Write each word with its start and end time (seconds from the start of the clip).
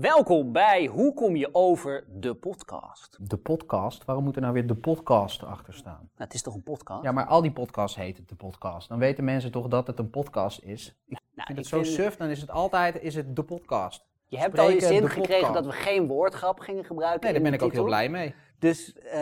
Welkom 0.00 0.52
bij 0.52 0.86
Hoe 0.86 1.14
kom 1.14 1.36
je 1.36 1.48
over 1.52 2.04
de 2.08 2.34
podcast? 2.34 3.16
De 3.20 3.36
podcast? 3.36 4.04
Waarom 4.04 4.24
moet 4.24 4.34
er 4.36 4.40
nou 4.42 4.52
weer 4.52 4.66
de 4.66 4.74
podcast 4.74 5.42
achter 5.44 5.74
staan? 5.74 5.92
Nou, 5.92 6.08
het 6.16 6.34
is 6.34 6.42
toch 6.42 6.54
een 6.54 6.62
podcast? 6.62 7.02
Ja, 7.02 7.12
maar 7.12 7.24
al 7.26 7.42
die 7.42 7.52
podcasts 7.52 7.96
heten 7.96 8.24
de 8.26 8.34
podcast. 8.34 8.88
Dan 8.88 8.98
weten 8.98 9.24
mensen 9.24 9.50
toch 9.50 9.68
dat 9.68 9.86
het 9.86 9.98
een 9.98 10.10
podcast 10.10 10.62
is. 10.62 10.94
Ik 11.06 11.18
Nou, 11.34 11.46
vind 11.46 11.58
het 11.58 11.66
zo 11.66 11.82
vind- 11.82 11.94
suf, 11.94 12.16
dan 12.16 12.28
is 12.28 12.40
het 12.40 12.50
altijd 12.50 13.02
is 13.02 13.14
het 13.14 13.36
de 13.36 13.42
podcast. 13.42 14.04
Je 14.26 14.38
hebt 14.38 14.58
al 14.58 14.70
je 14.70 14.80
zin 14.80 15.08
gekregen 15.10 15.52
dat 15.52 15.64
we 15.66 15.72
geen 15.72 16.06
woordgrap 16.06 16.58
gingen 16.60 16.84
gebruiken. 16.84 17.20
Nee, 17.24 17.32
daar 17.32 17.42
ben 17.42 17.52
ik 17.52 17.62
ook 17.62 17.72
heel 17.72 17.84
blij 17.84 18.08
mee. 18.08 18.34
Dus, 18.58 18.92
eh, 18.94 19.20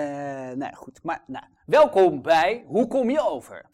nou 0.50 0.74
goed. 0.74 1.00
Maar, 1.02 1.22
nou, 1.26 1.44
welkom 1.66 2.22
bij 2.22 2.64
Hoe 2.66 2.86
kom 2.86 3.10
je 3.10 3.28
over? 3.28 3.66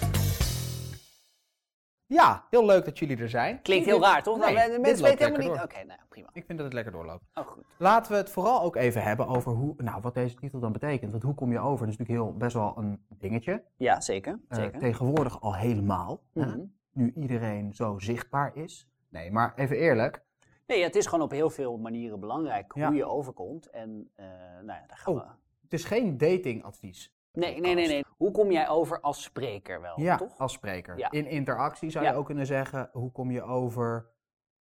Ja, 2.15 2.45
heel 2.50 2.67
leuk 2.67 2.85
dat 2.85 2.99
jullie 2.99 3.17
er 3.17 3.29
zijn. 3.29 3.63
Klinkt 3.63 3.87
heel 3.87 4.00
raar, 4.00 4.23
toch? 4.23 4.39
Nee, 4.39 4.55
Nou, 4.55 4.79
mensen 4.81 5.05
weten 5.05 5.25
helemaal 5.32 5.53
niet. 5.53 5.63
Oké, 5.64 5.85
nou, 5.85 6.01
prima. 6.09 6.29
Ik 6.32 6.45
vind 6.45 6.59
dat 6.59 6.67
het 6.67 6.73
lekker 6.73 6.93
doorloopt. 6.93 7.25
Oh, 7.35 7.46
goed. 7.46 7.64
Laten 7.79 8.13
we 8.13 8.18
het 8.18 8.31
vooral 8.31 8.63
ook 8.63 8.77
even 8.77 9.03
hebben 9.03 9.27
over 9.27 9.53
hoe, 9.53 9.75
nou, 9.77 10.01
wat 10.01 10.15
deze 10.15 10.35
titel 10.35 10.61
dan 10.61 10.73
betekent. 10.73 11.11
Want 11.11 11.23
hoe 11.23 11.35
kom 11.35 11.53
je 11.53 11.59
over? 11.59 11.87
Dat 11.87 11.95
is 11.95 11.96
natuurlijk 11.99 12.27
heel, 12.29 12.37
best 12.39 12.54
wel 12.54 12.75
een 12.77 13.04
dingetje. 13.09 13.63
Ja, 13.77 14.01
zeker. 14.01 14.41
Eh, 14.49 14.59
zeker. 14.59 14.79
tegenwoordig 14.81 15.41
al 15.41 15.54
helemaal. 15.54 16.23
Mhm. 16.32 16.61
Nu 16.93 17.13
iedereen 17.17 17.75
zo 17.75 17.99
zichtbaar 17.99 18.57
is. 18.57 18.89
Nee, 19.09 19.31
maar 19.32 19.53
even 19.57 19.77
eerlijk. 19.77 20.23
Nee, 20.67 20.82
het 20.82 20.96
is 20.96 21.07
gewoon 21.07 21.25
op 21.25 21.31
heel 21.31 21.51
veel 21.51 21.79
manieren 21.79 22.21
belangrijk 22.21 22.73
Ja. 22.75 22.87
hoe 22.87 22.96
je 22.96 23.04
overkomt. 23.04 23.71
En, 23.71 24.11
eh, 24.15 24.27
nou 24.54 24.67
ja, 24.81 24.85
daar 24.87 24.99
gaan 24.99 25.15
Oh. 25.15 25.21
we. 25.21 25.27
Het 25.63 25.73
is 25.73 25.85
geen 25.85 26.18
datingadvies. 26.18 27.15
Nee, 27.32 27.61
nee, 27.61 27.75
nee, 27.75 27.86
nee. 27.89 28.04
Hoe 28.16 28.30
kom 28.30 28.50
jij 28.52 28.68
over 28.68 29.00
als 29.00 29.22
spreker 29.22 29.80
wel, 29.80 30.00
Ja, 30.00 30.16
toch? 30.16 30.39
als 30.39 30.52
spreker. 30.52 30.98
Ja. 30.98 31.11
In 31.11 31.26
interactie 31.26 31.90
zou 31.90 32.05
Ja. 32.05 32.11
je 32.11 32.16
ook 32.16 32.27
kunnen 32.27 32.47
zeggen, 32.47 32.89
hoe 32.92 33.12
kom 33.12 33.30
je 33.30 33.42
over 33.42 34.11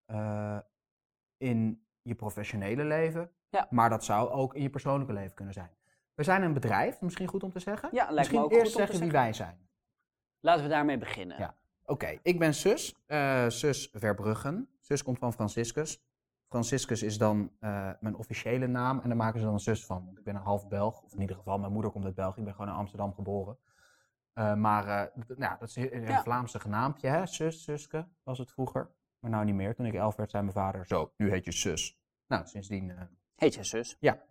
eh, 0.05 0.57
in 1.37 1.85
je 2.01 2.15
professionele 2.15 2.83
leven? 2.83 3.31
Ja. 3.49 3.67
Maar 3.69 3.89
dat 3.89 4.03
zou 4.03 4.29
ook 4.29 4.55
in 4.55 4.61
je 4.61 4.69
persoonlijke 4.69 5.13
leven 5.13 5.33
kunnen 5.35 5.53
zijn. 5.53 5.71
We 6.13 6.23
zijn 6.23 6.41
een 6.43 6.53
bedrijf, 6.53 7.01
misschien 7.01 7.27
goed 7.27 7.43
om 7.43 7.51
te 7.51 7.59
zeggen. 7.59 7.89
Ja, 7.91 7.97
lijkt 7.97 8.09
me 8.11 8.15
misschien 8.17 8.39
ook 8.39 8.51
eerst 8.51 8.71
goed 8.71 8.81
om 8.81 8.85
te 8.87 8.91
zeggen 8.91 9.09
wie 9.11 9.19
wij 9.21 9.33
zijn. 9.33 9.67
Laten 10.39 10.63
we 10.63 10.69
daarmee 10.69 10.97
beginnen. 10.97 11.37
Ja. 11.37 11.55
Oké, 11.85 12.17
ik 12.21 12.39
ben 12.39 12.53
Sus, 12.53 12.95
eh, 13.05 13.45
Sus 13.47 13.89
Verbruggen. 13.93 14.69
Sus 14.79 15.03
komt 15.03 15.17
van 15.19 15.33
Franciscus. 15.33 16.01
Franciscus 16.53 17.03
is 17.03 17.17
dan 17.17 17.51
eh, 17.59 17.89
mijn 17.99 18.15
officiële 18.15 18.67
naam 18.67 18.99
en 18.99 19.07
daar 19.07 19.17
maken 19.17 19.39
ze 19.39 19.45
dan 19.45 19.53
een 19.53 19.59
zus 19.59 19.85
van. 19.85 20.05
Want 20.05 20.17
ik 20.17 20.23
ben 20.23 20.35
een 20.35 20.41
half 20.41 20.67
Belg, 20.67 21.01
of 21.01 21.13
in 21.13 21.21
ieder 21.21 21.35
geval, 21.35 21.59
mijn 21.59 21.71
moeder 21.71 21.91
komt 21.91 22.05
uit 22.05 22.15
België. 22.15 22.39
Ik 22.39 22.45
ben 22.45 22.53
gewoon 22.53 22.69
in 22.69 22.75
Amsterdam 22.75 23.13
geboren. 23.13 23.57
Eh, 24.33 24.53
maar 24.53 25.11
nou, 25.27 25.59
dat 25.59 25.69
is 25.69 25.75
een, 25.75 26.01
Ja. 26.01 26.23
Vlaamse 26.23 26.59
genaampje, 26.59 27.07
hè? 27.07 27.25
Sus, 27.25 27.63
Suske 27.63 28.07
was 28.23 28.37
het 28.37 28.51
vroeger. 28.51 28.91
Maar 29.19 29.31
nou 29.31 29.45
niet 29.45 29.55
meer. 29.55 29.75
Toen 29.75 29.85
ik 29.85 29.93
elf 29.93 30.15
werd, 30.15 30.29
zei 30.31 30.43
mijn 30.43 30.55
vader, 30.55 30.85
zo, 30.87 31.13
nu 31.17 31.29
heet 31.29 31.45
je 31.45 31.51
Sus. 31.51 31.99
Nou, 32.27 32.47
sindsdien, 32.47 32.93
Heet 33.35 33.53
je 33.53 33.63
zus? 33.63 33.97
ja. 33.99 34.23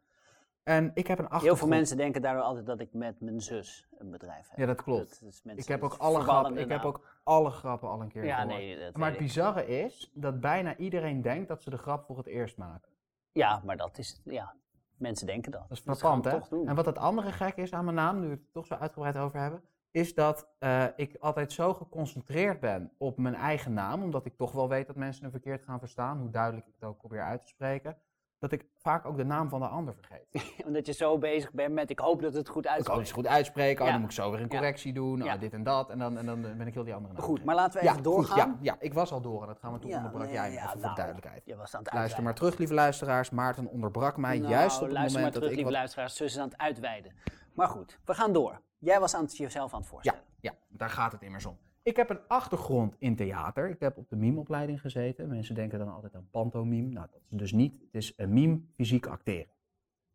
En 0.62 0.90
ik 0.94 1.06
heb 1.06 1.18
een 1.18 1.24
achtergrond. 1.24 1.42
Heel 1.42 1.56
veel 1.56 1.68
mensen 1.76 1.96
denken 1.96 2.22
daardoor 2.22 2.42
altijd 2.42 2.66
dat 2.66 2.80
ik 2.80 2.92
met 2.92 3.20
mijn 3.20 3.40
zus 3.40 3.88
een 3.98 4.10
bedrijf 4.10 4.48
heb. 4.48 4.58
Ja, 4.58 4.66
dat 4.66 4.82
klopt. 4.82 5.20
Dat 5.20 5.28
is 5.30 5.42
mensen- 5.42 5.62
Ik 5.62 5.68
heb 5.68 5.82
ook 5.82 5.94
alle 5.94 6.20
grappen, 6.20 6.58
ik 6.58 6.68
heb 6.68 6.84
ook 6.84 7.20
alle 7.24 7.50
grappen 7.50 7.88
al 7.88 8.00
een 8.00 8.08
keer 8.08 8.24
Ja, 8.24 8.36
gehoord. 8.36 8.54
nee, 8.56 8.78
dat 8.78 8.96
Maar 8.96 9.10
het 9.10 9.16
ik. 9.20 9.22
bizarre 9.26 9.66
is 9.66 10.10
dat 10.14 10.40
bijna 10.40 10.76
iedereen 10.76 11.22
denkt 11.22 11.48
dat 11.48 11.62
ze 11.62 11.70
de 11.70 11.76
grap 11.78 12.04
voor 12.04 12.16
het 12.16 12.26
eerst 12.26 12.56
maken. 12.56 12.90
Ja, 13.32 13.62
maar 13.64 13.76
dat 13.76 13.98
is, 13.98 14.20
ja, 14.24 14.54
mensen 14.96 15.26
denken 15.26 15.52
dat. 15.52 15.68
Dat 15.68 15.78
is 15.78 15.80
frappant, 15.98 16.24
hè? 16.24 16.38
En 16.64 16.74
wat 16.74 16.86
het 16.86 16.98
andere 16.98 17.32
gek 17.32 17.56
is 17.56 17.72
aan 17.72 17.84
mijn 17.84 17.96
naam, 17.96 18.20
nu 18.20 18.26
we 18.26 18.32
het 18.32 18.40
er 18.42 18.52
toch 18.52 18.66
zo 18.66 18.74
uitgebreid 18.74 19.16
over 19.16 19.40
hebben, 19.40 19.62
is 19.90 20.14
dat 20.14 20.48
eh, 20.58 20.84
ik 20.96 21.16
altijd 21.20 21.52
zo 21.52 21.74
geconcentreerd 21.74 22.60
ben 22.60 22.92
op 22.98 23.18
mijn 23.18 23.34
eigen 23.34 23.72
naam, 23.72 24.02
omdat 24.02 24.26
ik 24.26 24.36
toch 24.36 24.52
wel 24.52 24.68
weet 24.68 24.86
dat 24.86 24.96
mensen 24.96 25.22
hem 25.22 25.30
verkeerd 25.30 25.62
gaan 25.64 25.78
verstaan, 25.78 26.18
hoe 26.18 26.30
duidelijk 26.30 26.66
ik 26.66 26.74
het 26.74 26.84
ook 26.88 26.98
probeer 26.98 27.22
uit 27.22 27.40
te 27.42 27.48
spreken, 27.48 27.96
dat 28.42 28.52
ik 28.52 28.64
vaak 28.76 29.06
ook 29.06 29.16
de 29.16 29.24
naam 29.24 29.48
van 29.48 29.60
de 29.60 29.66
ander 29.66 29.94
vergeet. 29.94 30.26
Omdat 30.66 30.86
je 30.86 30.92
zo 30.92 31.18
bezig 31.18 31.52
bent 31.52 31.72
met, 31.74 31.90
ik 31.90 31.98
hoop 31.98 32.22
dat 32.22 32.34
het 32.34 32.48
goed 32.48 32.56
Ik 32.64 32.70
kan 32.70 32.72
uitkomt. 32.76 32.98
het 33.00 33.10
goed 33.10 33.26
uitspreken, 33.26 33.80
oh, 33.80 33.86
Ja. 33.86 33.92
dan 33.92 34.00
moet 34.00 34.10
ik 34.10 34.16
zo 34.16 34.30
weer 34.30 34.40
een 34.40 34.48
Ja. 34.50 34.56
correctie 34.58 34.92
doen, 34.92 35.20
oh, 35.20 35.26
Ja. 35.26 35.36
dit 35.36 35.52
en 35.52 35.62
dat, 35.62 35.90
en 35.90 35.98
dan, 35.98 36.18
en 36.18 36.26
dan 36.26 36.40
ben 36.40 36.66
ik 36.66 36.74
heel 36.74 36.84
die 36.84 36.94
andere 36.94 37.14
naam. 37.14 37.22
Goed, 37.22 37.44
maar 37.44 37.54
laten 37.54 37.78
we 37.78 37.84
ja, 37.86 37.90
even 37.90 38.02
doorgaan. 38.02 38.36
ja, 38.38 38.56
ja, 38.60 38.76
ik 38.78 38.94
was 38.94 39.12
al 39.12 39.20
door 39.20 39.40
en 39.40 39.46
dat 39.46 39.58
gaan 39.58 39.72
we 39.72 39.78
toen 39.78 39.90
Ja, 39.90 39.96
onderbrak 39.96 40.24
nee, 40.24 40.32
jij 40.32 40.52
ja, 40.52 40.68
voor 40.68 40.76
nou, 40.80 40.88
de 40.88 40.94
duidelijkheid. 40.94 41.42
Je 41.44 41.56
was 41.56 41.74
aan 41.76 41.82
het 41.82 41.92
Luister 41.92 42.22
maar 42.22 42.34
terug, 42.34 42.58
lieve 42.58 42.74
luisteraars. 42.74 43.30
Maarten 43.30 43.66
onderbrak 43.66 44.16
mij 44.16 44.38
Nou, 44.38 44.50
juist 44.50 44.76
op 44.76 44.82
het 44.82 44.92
luister 44.92 45.20
moment 45.20 45.22
maar 45.22 45.22
dat 45.22 45.32
terug, 45.32 45.48
ik 45.50 45.54
lieve 45.56 45.70
wat 45.70 45.78
luisteraars. 45.78 46.16
Zus 46.16 46.32
is 46.34 46.38
aan 46.38 46.48
het 46.48 46.58
uitweiden. 46.58 47.12
Maar 47.54 47.68
goed, 47.68 47.98
we 48.04 48.14
gaan 48.14 48.32
door. 48.32 48.60
Jij 48.78 49.00
was 49.00 49.14
aan 49.14 49.22
het 49.24 49.36
jezelf 49.36 49.72
aan 49.74 49.78
het 49.80 49.88
Ja, 49.88 49.92
voorstellen. 49.94 50.20
ja, 50.40 50.52
daar 50.68 50.90
gaat 50.90 51.12
het 51.12 51.22
immers 51.22 51.46
om. 51.46 51.58
Ik 51.82 51.96
heb 51.96 52.10
een 52.10 52.26
achtergrond 52.28 52.96
in 52.98 53.16
theater. 53.16 53.70
Ik 53.70 53.80
heb 53.80 53.96
op 53.96 54.08
de 54.08 54.16
mimeopleiding 54.16 54.80
gezeten. 54.80 55.28
Mensen 55.28 55.54
denken 55.54 55.78
dan 55.78 55.94
altijd 55.94 56.14
aan 56.14 56.28
pantomime. 56.30 56.88
Nou, 56.88 57.06
dat 57.10 57.20
is 57.30 57.38
dus 57.38 57.52
niet. 57.52 57.80
Het 57.80 57.94
is 57.94 58.12
een 58.16 58.32
mime 58.32 58.60
fysiek 58.74 59.06
acteren. 59.06 59.52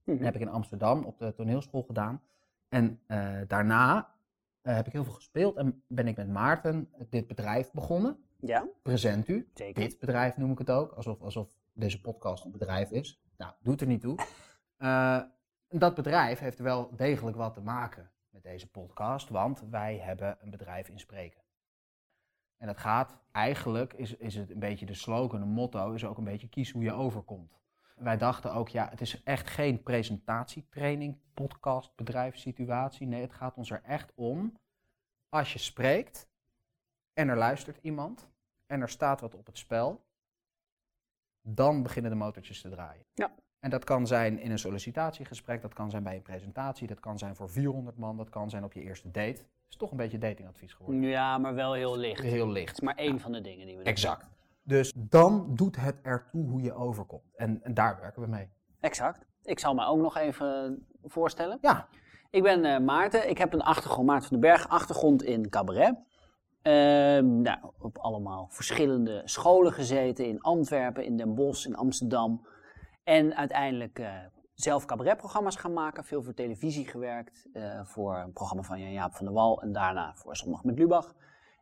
Mhm. 0.03 0.15
Dat 0.17 0.25
heb 0.25 0.35
ik 0.35 0.41
in 0.41 0.49
Amsterdam 0.49 1.03
op 1.03 1.19
de 1.19 1.33
toneelschool 1.33 1.83
gedaan. 1.83 2.21
En 2.69 2.99
eh, 3.07 3.41
daarna 3.47 4.15
eh, 4.61 4.75
heb 4.75 4.87
ik 4.87 4.93
heel 4.93 5.03
veel 5.03 5.13
gespeeld 5.13 5.55
en 5.55 5.83
ben 5.87 6.07
ik 6.07 6.17
met 6.17 6.29
Maarten 6.29 6.89
dit 7.09 7.27
bedrijf 7.27 7.71
begonnen. 7.71 8.17
Ja, 8.39 8.67
Present 8.81 9.27
u. 9.27 9.49
zeker. 9.53 9.83
Dit 9.83 9.99
bedrijf 9.99 10.37
noem 10.37 10.51
ik 10.51 10.57
het 10.57 10.69
ook, 10.69 10.91
alsof, 10.91 11.21
alsof 11.21 11.49
deze 11.73 12.01
podcast 12.01 12.45
een 12.45 12.51
bedrijf 12.51 12.91
is. 12.91 13.21
Nou, 13.37 13.53
doet 13.59 13.81
er 13.81 13.87
niet 13.87 14.01
toe. 14.01 14.15
Eh, 14.77 15.21
dat 15.69 15.95
bedrijf 15.95 16.39
heeft 16.39 16.59
wel 16.59 16.95
degelijk 16.95 17.37
wat 17.37 17.53
te 17.53 17.61
maken 17.61 18.11
met 18.29 18.43
deze 18.43 18.69
podcast, 18.69 19.29
want 19.29 19.63
wij 19.69 19.97
hebben 19.97 20.37
een 20.41 20.49
bedrijf 20.49 20.89
in 20.89 20.99
spreken. 20.99 21.41
En 22.57 22.67
dat 22.67 22.77
gaat 22.77 23.17
eigenlijk, 23.31 23.93
is, 23.93 24.15
is 24.15 24.35
het 24.35 24.51
een 24.51 24.59
beetje 24.59 24.85
de 24.85 24.93
slogan, 24.93 25.41
een 25.41 25.47
motto, 25.47 25.91
is 25.91 26.05
ook 26.05 26.17
een 26.17 26.23
beetje 26.23 26.49
kies 26.49 26.71
hoe 26.71 26.83
je 26.83 26.93
overkomt. 26.93 27.59
Wij 27.95 28.17
dachten 28.17 28.53
ook, 28.53 28.69
ja, 28.69 28.89
het 28.89 29.01
is 29.01 29.23
echt 29.23 29.49
geen 29.49 29.83
presentatietraining, 29.83 31.17
podcast, 31.33 31.95
bedrijfssituatie. 31.95 33.07
Nee, 33.07 33.21
het 33.21 33.33
gaat 33.33 33.55
ons 33.55 33.71
er 33.71 33.83
echt 33.83 34.11
om, 34.15 34.57
als 35.29 35.53
je 35.53 35.59
spreekt 35.59 36.27
en 37.13 37.29
er 37.29 37.37
luistert 37.37 37.77
iemand 37.81 38.29
en 38.65 38.81
er 38.81 38.89
staat 38.89 39.21
wat 39.21 39.35
op 39.35 39.45
het 39.45 39.57
spel, 39.57 40.05
dan 41.41 41.83
beginnen 41.83 42.11
de 42.11 42.17
motortjes 42.17 42.61
te 42.61 42.69
draaien. 42.69 43.05
Ja. 43.13 43.35
En 43.59 43.69
dat 43.69 43.83
kan 43.83 44.07
zijn 44.07 44.39
in 44.39 44.51
een 44.51 44.59
sollicitatiegesprek, 44.59 45.61
dat 45.61 45.73
kan 45.73 45.89
zijn 45.89 46.03
bij 46.03 46.15
een 46.15 46.21
presentatie, 46.21 46.87
dat 46.87 46.99
kan 46.99 47.17
zijn 47.17 47.35
voor 47.35 47.49
400 47.49 47.97
man, 47.97 48.17
dat 48.17 48.29
kan 48.29 48.49
zijn 48.49 48.63
op 48.63 48.73
je 48.73 48.81
eerste 48.81 49.11
date. 49.11 49.45
Het 49.67 49.75
is 49.75 49.77
toch 49.77 49.91
een 49.91 49.97
beetje 49.97 50.17
datingadvies 50.17 50.73
geworden. 50.73 51.01
Ja, 51.01 51.37
maar 51.37 51.53
wel 51.55 51.73
heel 51.73 51.97
licht. 51.97 52.21
Het 52.21 52.31
Heel 52.31 52.49
licht. 52.49 52.73
is 52.73 52.79
maar 52.79 52.95
één 52.95 53.19
van 53.19 53.31
de 53.31 53.41
dingen 53.41 53.65
die 53.65 53.77
we 53.77 53.83
doen. 53.83 53.91
Exact. 53.91 54.27
Dus 54.63 54.93
dan 54.95 55.55
doet 55.55 55.75
het 55.75 55.95
ertoe 56.01 56.49
hoe 56.49 56.61
je 56.61 56.73
overkomt. 56.73 57.35
En, 57.35 57.63
en 57.63 57.73
daar 57.73 57.97
werken 58.01 58.21
we 58.21 58.27
mee. 58.27 58.49
Exact. 58.79 59.25
Ik 59.43 59.59
zal 59.59 59.73
mij 59.73 59.85
ook 59.85 59.99
nog 59.99 60.17
even 60.17 60.85
voorstellen. 61.03 61.57
Ja, 61.61 61.87
Ik 62.29 62.43
ben 62.43 62.65
eh, 62.65 62.79
Maarten. 62.79 63.29
Ik 63.29 63.37
heb 63.37 63.53
een 63.53 63.61
achtergrond, 63.61 64.07
Maarten 64.07 64.27
van 64.27 64.39
den 64.39 64.49
Berg, 64.49 64.67
achtergrond 64.69 65.23
in 65.23 65.49
cabaret. 65.49 65.95
Ehm, 66.61 67.41
nou, 67.41 67.57
op 67.79 67.97
allemaal 67.97 68.47
verschillende 68.49 69.21
scholen 69.25 69.73
gezeten. 69.73 70.25
In 70.25 70.41
Antwerpen, 70.41 71.03
in 71.05 71.17
Den 71.17 71.35
Bosch, 71.35 71.65
in 71.65 71.75
Amsterdam. 71.75 72.47
En 73.03 73.35
uiteindelijk 73.35 73.99
eh, 73.99 74.09
zelf 74.57 74.85
cabaretprogramma's 74.85 75.55
gaan 75.55 75.73
maken. 75.73 76.03
Veel 76.03 76.23
voor 76.23 76.33
televisie 76.33 76.85
gewerkt. 76.87 77.47
eh, 77.53 77.85
voor 77.85 78.17
een 78.17 78.33
programma 78.33 78.63
van 78.63 78.79
Jan-Jaap 78.79 79.13
van 79.13 79.25
der 79.25 79.33
Wal. 79.35 79.61
En 79.61 79.71
daarna 79.71 80.15
voor 80.15 80.35
Zondag 80.35 80.63
met 80.63 80.77
Lubach. 80.77 81.15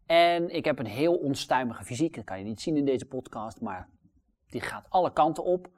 En 0.06 0.50
ik 0.50 0.66
heb 0.66 0.80
een 0.80 0.86
heel 0.86 1.16
onstuimige 1.16 1.84
fysiek. 1.84 2.16
Dat 2.16 2.24
kan 2.24 2.38
je 2.38 2.44
niet 2.44 2.62
zien 2.62 2.78
in 2.78 2.86
deze 2.86 3.06
podcast. 3.06 3.62
Maar 3.62 3.90
die 4.48 4.62
gaat 4.62 4.90
alle 4.90 5.14
kanten 5.14 5.44
op. 5.44 5.70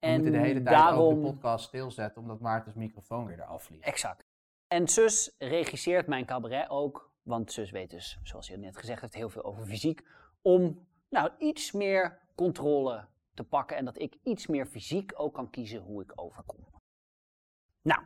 we 0.00 0.08
moeten 0.08 0.32
de 0.32 0.38
hele 0.38 0.62
tijd 0.62 0.94
ook 0.94 1.14
de 1.14 1.20
podcast 1.20 1.64
stilzetten, 1.66 2.22
omdat 2.22 2.40
Maarten's 2.40 2.76
microfoon 2.76 3.26
weer 3.26 3.40
eraf 3.40 3.62
vliegt. 3.62 3.84
Exact. 3.84 4.26
En 4.68 4.88
zus 4.88 5.34
regisseert 5.38 6.06
mijn 6.06 6.26
cabaret 6.26 6.70
ook, 6.70 7.12
want 7.22 7.52
zus 7.52 7.70
weet 7.70 7.90
dus, 7.90 8.18
zoals 8.22 8.46
je 8.48 8.56
net 8.56 8.76
gezegd 8.76 9.00
heeft, 9.00 9.14
heel 9.14 9.28
veel 9.28 9.44
over 9.44 9.66
fysiek, 9.66 10.06
om 10.42 10.86
nou 11.08 11.30
iets 11.38 11.72
meer 11.72 12.18
controle 12.34 13.06
te 13.34 13.44
pakken 13.44 13.76
en 13.76 13.84
dat 13.84 13.98
ik 13.98 14.16
iets 14.22 14.46
meer 14.46 14.66
fysiek 14.66 15.12
ook 15.16 15.34
kan 15.34 15.50
kiezen 15.50 15.80
hoe 15.80 16.02
ik 16.02 16.12
overkom. 16.14 16.66
Nou, 17.82 18.00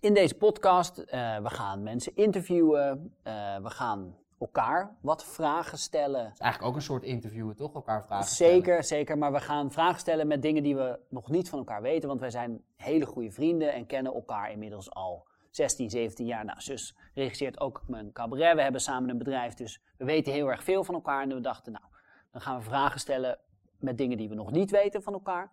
in 0.00 0.14
deze 0.14 0.34
podcast, 0.34 0.98
eh, 0.98 1.38
we 1.38 1.50
gaan 1.50 1.82
mensen 1.82 2.16
interviewen, 2.16 3.14
eh, 3.22 3.56
we 3.56 3.70
gaan 3.70 4.16
elkaar 4.38 4.96
wat 5.00 5.24
vragen 5.24 5.78
stellen. 5.78 6.30
Is 6.32 6.38
eigenlijk 6.38 6.70
ook 6.70 6.76
een 6.76 6.86
soort 6.86 7.02
interviewen, 7.02 7.56
toch? 7.56 7.74
Elkaar 7.74 8.04
vragen 8.04 8.26
stellen. 8.26 8.52
Zeker, 8.52 8.84
zeker. 8.84 9.18
Maar 9.18 9.32
we 9.32 9.40
gaan 9.40 9.72
vragen 9.72 10.00
stellen 10.00 10.26
met 10.26 10.42
dingen 10.42 10.62
die 10.62 10.76
we 10.76 10.98
nog 11.08 11.28
niet 11.28 11.48
van 11.48 11.58
elkaar 11.58 11.82
weten. 11.82 12.08
Want 12.08 12.20
wij 12.20 12.30
zijn 12.30 12.64
hele 12.76 13.06
goede 13.06 13.30
vrienden 13.30 13.72
en 13.72 13.86
kennen 13.86 14.14
elkaar 14.14 14.50
inmiddels 14.52 14.90
al 14.90 15.28
16, 15.50 15.90
17 15.90 16.26
jaar. 16.26 16.44
Nou, 16.44 16.60
zus 16.60 16.96
regisseert 17.14 17.60
ook 17.60 17.82
mijn 17.86 18.12
cabaret. 18.12 18.54
We 18.54 18.62
hebben 18.62 18.80
samen 18.80 19.10
een 19.10 19.18
bedrijf, 19.18 19.54
dus 19.54 19.82
we 19.96 20.04
weten 20.04 20.32
heel 20.32 20.50
erg 20.50 20.64
veel 20.64 20.84
van 20.84 20.94
elkaar. 20.94 21.22
En 21.22 21.28
we 21.28 21.40
dachten, 21.40 21.72
nou, 21.72 21.84
dan 22.30 22.40
gaan 22.40 22.58
we 22.58 22.64
vragen 22.64 23.00
stellen 23.00 23.38
met 23.80 23.98
dingen 23.98 24.16
die 24.16 24.28
we 24.28 24.34
nog 24.34 24.50
niet 24.50 24.70
weten 24.70 25.02
van 25.02 25.12
elkaar. 25.12 25.50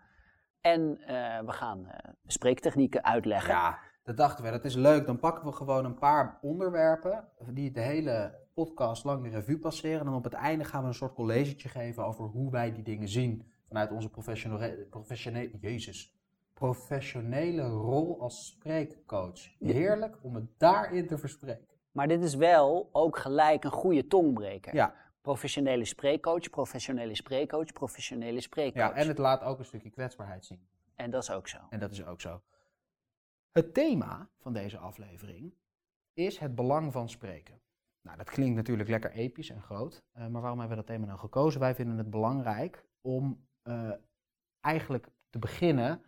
En 0.61 0.97
eh, 0.97 1.39
we 1.45 1.51
gaan 1.51 1.87
eh, 1.87 2.11
spreektechnieken 2.25 3.03
uitleggen. 3.03 3.53
Ja, 3.53 3.79
dat 4.03 4.17
dachten 4.17 4.43
we. 4.43 4.51
Dat 4.51 4.65
is 4.65 4.75
leuk. 4.75 5.05
Dan 5.05 5.19
pakken 5.19 5.45
we 5.45 5.51
gewoon 5.51 5.85
een 5.85 5.97
paar 5.97 6.37
onderwerpen 6.41 7.27
die 7.53 7.71
de 7.71 7.81
hele 7.81 8.45
podcast 8.53 9.03
lang 9.03 9.23
de 9.23 9.29
revue 9.29 9.59
passeren. 9.59 9.99
En 9.99 10.05
dan 10.05 10.15
op 10.15 10.23
het 10.23 10.33
einde 10.33 10.63
gaan 10.63 10.81
we 10.81 10.87
een 10.87 10.93
soort 10.93 11.13
collegetje 11.13 11.69
geven 11.69 12.05
over 12.05 12.25
hoe 12.25 12.51
wij 12.51 12.73
die 12.73 12.83
dingen 12.83 13.07
zien 13.07 13.51
vanuit 13.67 13.91
onze 13.91 14.09
professionele, 14.09 14.87
professionele, 14.89 15.57
jezus, 15.59 16.17
professionele 16.53 17.67
rol 17.67 18.21
als 18.21 18.47
spreekcoach. 18.47 19.57
Heerlijk 19.59 20.17
om 20.21 20.35
het 20.35 20.49
daarin 20.57 21.07
te 21.07 21.17
verspreken. 21.17 21.65
Maar 21.91 22.07
dit 22.07 22.23
is 22.23 22.35
wel 22.35 22.89
ook 22.91 23.17
gelijk 23.17 23.63
een 23.63 23.71
goede 23.71 24.07
tongbreker. 24.07 24.75
Ja, 24.75 24.93
Professionele 25.27 25.85
spreekcoach, 25.85 26.49
professionele 26.49 27.15
spreekcoach, 27.15 27.71
professionele 27.73 28.41
spreekcoach. 28.41 28.89
ja, 28.89 28.93
en 28.95 29.07
het 29.07 29.17
laat 29.17 29.41
ook 29.43 29.59
een 29.59 29.65
stukje 29.65 29.89
kwetsbaarheid 29.89 30.45
zien. 30.45 30.67
En 30.95 31.11
dat 31.11 31.23
is 31.23 31.31
ook 31.31 31.47
zo. 31.47 31.57
En 31.69 31.79
dat 31.79 31.91
is 31.91 32.05
ook 32.05 32.21
zo. 32.21 32.41
Het 33.51 33.73
thema 33.73 34.29
van 34.37 34.53
deze 34.53 34.77
aflevering 34.77 35.53
is 36.13 36.37
het 36.37 36.55
belang 36.55 36.91
van 36.91 37.09
spreken. 37.09 37.61
Nou, 38.01 38.17
dat 38.17 38.29
klinkt 38.29 38.55
natuurlijk 38.55 38.89
lekker 38.89 39.11
episch 39.11 39.49
en 39.49 39.61
groot. 39.61 40.03
eh, 40.11 40.27
maar 40.27 40.41
waarom 40.41 40.59
hebben 40.59 40.77
we 40.77 40.83
dat 40.83 40.93
thema 40.95 41.05
nou 41.05 41.19
gekozen? 41.19 41.59
Wij 41.59 41.75
vinden 41.75 41.97
het 41.97 42.09
belangrijk 42.09 42.85
om 43.01 43.47
eh, 43.61 43.91
eigenlijk 44.61 45.07
te 45.29 45.39
beginnen 45.39 46.01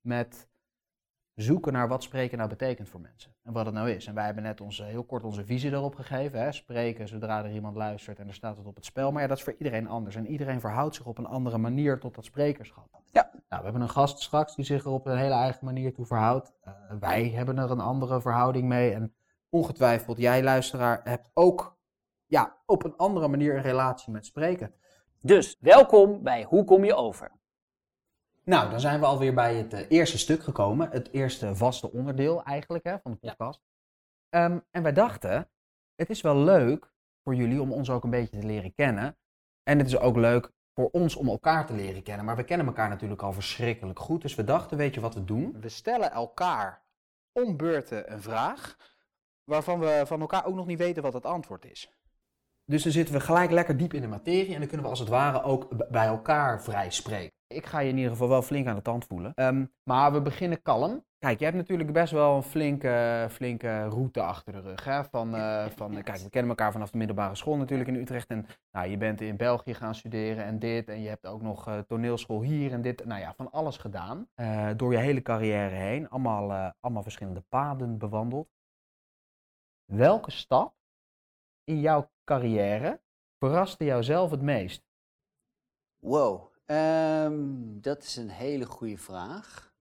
met 0.00 0.48
zoeken 1.42 1.72
naar 1.72 1.88
wat 1.88 2.02
spreken 2.02 2.38
nou 2.38 2.50
betekent 2.50 2.88
voor 2.88 3.00
mensen. 3.00 3.34
En 3.42 3.52
wat 3.52 3.66
het 3.66 3.74
nou 3.74 3.90
is. 3.90 4.06
En 4.06 4.14
wij 4.14 4.24
hebben 4.24 4.42
net 4.42 4.60
onze, 4.60 4.84
heel 4.84 5.04
kort 5.04 5.24
onze 5.24 5.44
visie 5.44 5.72
erop 5.72 5.94
gegeven. 5.94 6.40
Hè? 6.40 6.52
Spreken 6.52 7.08
zodra 7.08 7.44
er 7.44 7.52
iemand 7.52 7.76
luistert 7.76 8.18
en 8.18 8.28
er 8.28 8.34
staat 8.34 8.56
het 8.56 8.66
op 8.66 8.74
het 8.74 8.84
spel. 8.84 9.12
Maar 9.12 9.22
ja, 9.22 9.28
dat 9.28 9.36
is 9.36 9.42
voor 9.42 9.54
iedereen 9.58 9.88
anders. 9.88 10.16
En 10.16 10.26
iedereen 10.26 10.60
verhoudt 10.60 10.94
zich 10.94 11.06
op 11.06 11.18
een 11.18 11.26
andere 11.26 11.58
manier 11.58 11.98
tot 11.98 12.14
dat 12.14 12.24
sprekerschap. 12.24 13.00
Ja. 13.10 13.30
Nou, 13.32 13.62
we 13.62 13.68
hebben 13.68 13.82
een 13.82 13.88
gast 13.88 14.20
straks 14.20 14.54
die 14.54 14.64
zich 14.64 14.84
er 14.84 14.90
op 14.90 15.06
een 15.06 15.16
hele 15.16 15.34
eigen 15.34 15.64
manier 15.64 15.94
toe 15.94 16.06
verhoudt. 16.06 16.52
Eh, 16.60 16.72
wij 17.00 17.28
hebben 17.28 17.58
er 17.58 17.70
een 17.70 17.80
andere 17.80 18.20
verhouding 18.20 18.68
mee. 18.68 18.92
En 18.92 19.14
ongetwijfeld, 19.50 20.18
jij 20.18 20.42
luisteraar 20.42 21.00
hebt 21.04 21.30
ook 21.34 21.78
ja, 22.26 22.56
op 22.66 22.84
een 22.84 22.96
andere 22.96 23.28
manier 23.28 23.56
een 23.56 23.62
relatie 23.62 24.12
met 24.12 24.26
spreken. 24.26 24.74
Dus 25.20 25.56
welkom 25.60 26.22
bij 26.22 26.44
Hoe 26.44 26.64
kom 26.64 26.84
je 26.84 26.94
over? 26.94 27.37
Nou, 28.48 28.70
dan 28.70 28.80
zijn 28.80 29.00
we 29.00 29.06
alweer 29.06 29.34
bij 29.34 29.54
het 29.54 29.72
eh, 29.72 29.84
eerste 29.88 30.18
stuk 30.18 30.42
gekomen. 30.42 30.90
Het 30.90 31.12
eerste 31.12 31.56
vaste 31.56 31.92
onderdeel 31.92 32.42
eigenlijk 32.42 32.84
hè, 32.84 32.98
van 32.98 33.12
de 33.12 33.18
Ja. 33.20 33.28
podcast. 33.34 33.60
Ehm, 34.28 34.58
en 34.70 34.82
wij 34.82 34.92
dachten, 34.92 35.50
het 35.94 36.10
is 36.10 36.20
wel 36.20 36.36
leuk 36.36 36.92
voor 37.22 37.34
jullie 37.34 37.60
om 37.60 37.72
ons 37.72 37.90
ook 37.90 38.04
een 38.04 38.10
beetje 38.10 38.38
te 38.40 38.46
leren 38.46 38.74
kennen. 38.74 39.18
En 39.62 39.78
het 39.78 39.86
is 39.86 39.98
ook 39.98 40.16
leuk 40.16 40.52
voor 40.74 40.88
ons 40.90 41.16
om 41.16 41.28
elkaar 41.28 41.66
te 41.66 41.72
leren 41.72 42.02
kennen. 42.02 42.24
Maar 42.24 42.36
we 42.36 42.44
kennen 42.44 42.66
elkaar 42.66 42.88
natuurlijk 42.88 43.22
al 43.22 43.32
verschrikkelijk 43.32 43.98
goed. 43.98 44.22
Dus 44.22 44.34
we 44.34 44.44
dachten, 44.44 44.76
weet 44.76 44.94
je 44.94 45.00
wat 45.00 45.14
we 45.14 45.24
doen? 45.24 45.60
We 45.60 45.68
stellen 45.68 46.10
elkaar 46.10 46.84
om 47.32 47.56
beurten 47.56 48.12
een 48.12 48.22
vraag. 48.22 48.76
Waarvan 49.44 49.78
we 49.78 50.02
van 50.06 50.20
elkaar 50.20 50.44
ook 50.46 50.54
nog 50.54 50.66
niet 50.66 50.78
weten 50.78 51.02
wat 51.02 51.12
het 51.12 51.26
antwoord 51.26 51.64
is. 51.64 51.92
Dus 52.64 52.82
dan 52.82 52.92
zitten 52.92 53.14
we 53.14 53.20
gelijk 53.20 53.50
lekker 53.50 53.76
diep 53.76 53.94
in 53.94 54.00
de 54.00 54.08
materie. 54.08 54.52
En 54.52 54.58
dan 54.58 54.68
kunnen 54.68 54.84
we 54.84 54.90
als 54.90 55.00
het 55.00 55.08
ware 55.08 55.42
ook 55.42 55.90
bij 55.90 56.06
elkaar 56.06 56.62
vrij 56.62 56.90
spreken. 56.90 57.36
Ik 57.48 57.66
ga 57.66 57.78
je 57.78 57.88
in 57.88 57.96
ieder 57.96 58.10
geval 58.10 58.28
wel 58.28 58.42
flink 58.42 58.66
aan 58.66 58.74
de 58.74 58.82
tand 58.82 59.04
voelen. 59.04 59.34
Ehm, 59.34 59.66
maar 59.82 60.12
we 60.12 60.22
beginnen 60.22 60.62
kalm. 60.62 61.06
Kijk, 61.18 61.38
je 61.38 61.44
hebt 61.44 61.56
natuurlijk 61.56 61.92
best 61.92 62.12
wel 62.12 62.36
een 62.36 62.42
flinke, 62.42 63.26
flinke 63.30 63.84
route 63.88 64.22
achter 64.22 64.52
de 64.52 64.60
rug. 64.60 64.84
Hè? 64.84 65.04
Van, 65.04 65.34
eh, 65.34 65.66
van, 65.66 66.02
kijk, 66.02 66.18
we 66.18 66.30
kennen 66.30 66.50
elkaar 66.50 66.72
vanaf 66.72 66.90
de 66.90 66.98
middelbare 66.98 67.34
school 67.34 67.56
natuurlijk 67.56 67.88
in 67.88 67.94
Utrecht. 67.94 68.28
En 68.28 68.46
nou, 68.70 68.88
je 68.88 68.96
bent 68.96 69.20
in 69.20 69.36
België 69.36 69.74
gaan 69.74 69.94
studeren 69.94 70.44
en 70.44 70.58
dit. 70.58 70.88
En 70.88 71.00
je 71.00 71.08
hebt 71.08 71.26
ook 71.26 71.42
nog 71.42 71.66
eh, 71.66 71.78
toneelschool 71.78 72.42
hier 72.42 72.72
en 72.72 72.82
dit. 72.82 73.04
Nou 73.04 73.20
ja, 73.20 73.34
van 73.34 73.50
alles 73.50 73.76
gedaan. 73.76 74.28
eh, 74.34 74.70
door 74.76 74.92
je 74.92 74.98
hele 74.98 75.22
carrière 75.22 75.74
heen. 75.74 76.08
Allemaal, 76.08 76.50
eh, 76.50 76.70
allemaal 76.80 77.02
verschillende 77.02 77.40
paden 77.48 77.98
bewandeld. 77.98 78.48
Welke 79.84 80.30
stap 80.30 80.74
in 81.64 81.80
jouw 81.80 82.10
carrière 82.24 83.00
verraste 83.38 83.84
jou 83.84 84.02
zelf 84.02 84.30
het 84.30 84.42
meest? 84.42 84.86
Wow, 85.98 86.52
ehm, 86.68 87.80
dat 87.80 88.02
is 88.02 88.16
een 88.16 88.28
hele 88.28 88.64
goede 88.66 88.98
vraag. 88.98 89.72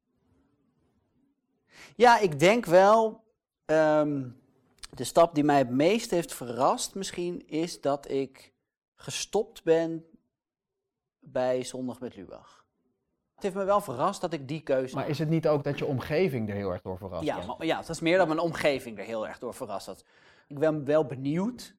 Ja, 1.95 2.19
ik 2.19 2.39
denk 2.39 2.65
wel, 2.65 3.23
ehm, 3.65 4.29
de 4.93 5.03
stap 5.03 5.35
die 5.35 5.43
mij 5.43 5.57
het 5.57 5.69
meest 5.69 6.11
heeft 6.11 6.33
verrast 6.33 6.95
misschien, 6.95 7.47
is 7.47 7.81
dat 7.81 8.09
ik 8.09 8.53
gestopt 8.95 9.63
ben 9.63 10.05
bij 11.19 11.63
Zondag 11.63 11.99
met 11.99 12.15
Lubach. 12.15 12.65
Het 13.33 13.43
heeft 13.43 13.55
me 13.55 13.63
wel 13.63 13.81
verrast 13.81 14.21
dat 14.21 14.33
ik 14.33 14.47
die 14.47 14.61
keuze 14.61 14.95
Maar 14.95 15.09
is 15.09 15.19
het 15.19 15.29
niet 15.29 15.47
ook 15.47 15.63
dat 15.63 15.77
je 15.77 15.85
omgeving 15.85 16.49
er 16.49 16.55
heel 16.55 16.71
erg 16.71 16.81
door 16.81 16.97
verrast 16.97 17.23
Ja, 17.25 17.45
maar, 17.45 17.65
ja, 17.65 17.77
het 17.77 17.87
was 17.87 17.99
meer 17.99 18.17
dat 18.17 18.27
mijn 18.27 18.39
omgeving 18.39 18.97
er 18.97 19.05
heel 19.05 19.27
erg 19.27 19.39
door 19.39 19.53
verrast 19.53 19.85
had. 19.85 20.05
Ik 20.47 20.59
ben 20.59 20.85
wel 20.85 21.05
benieuwd 21.05 21.75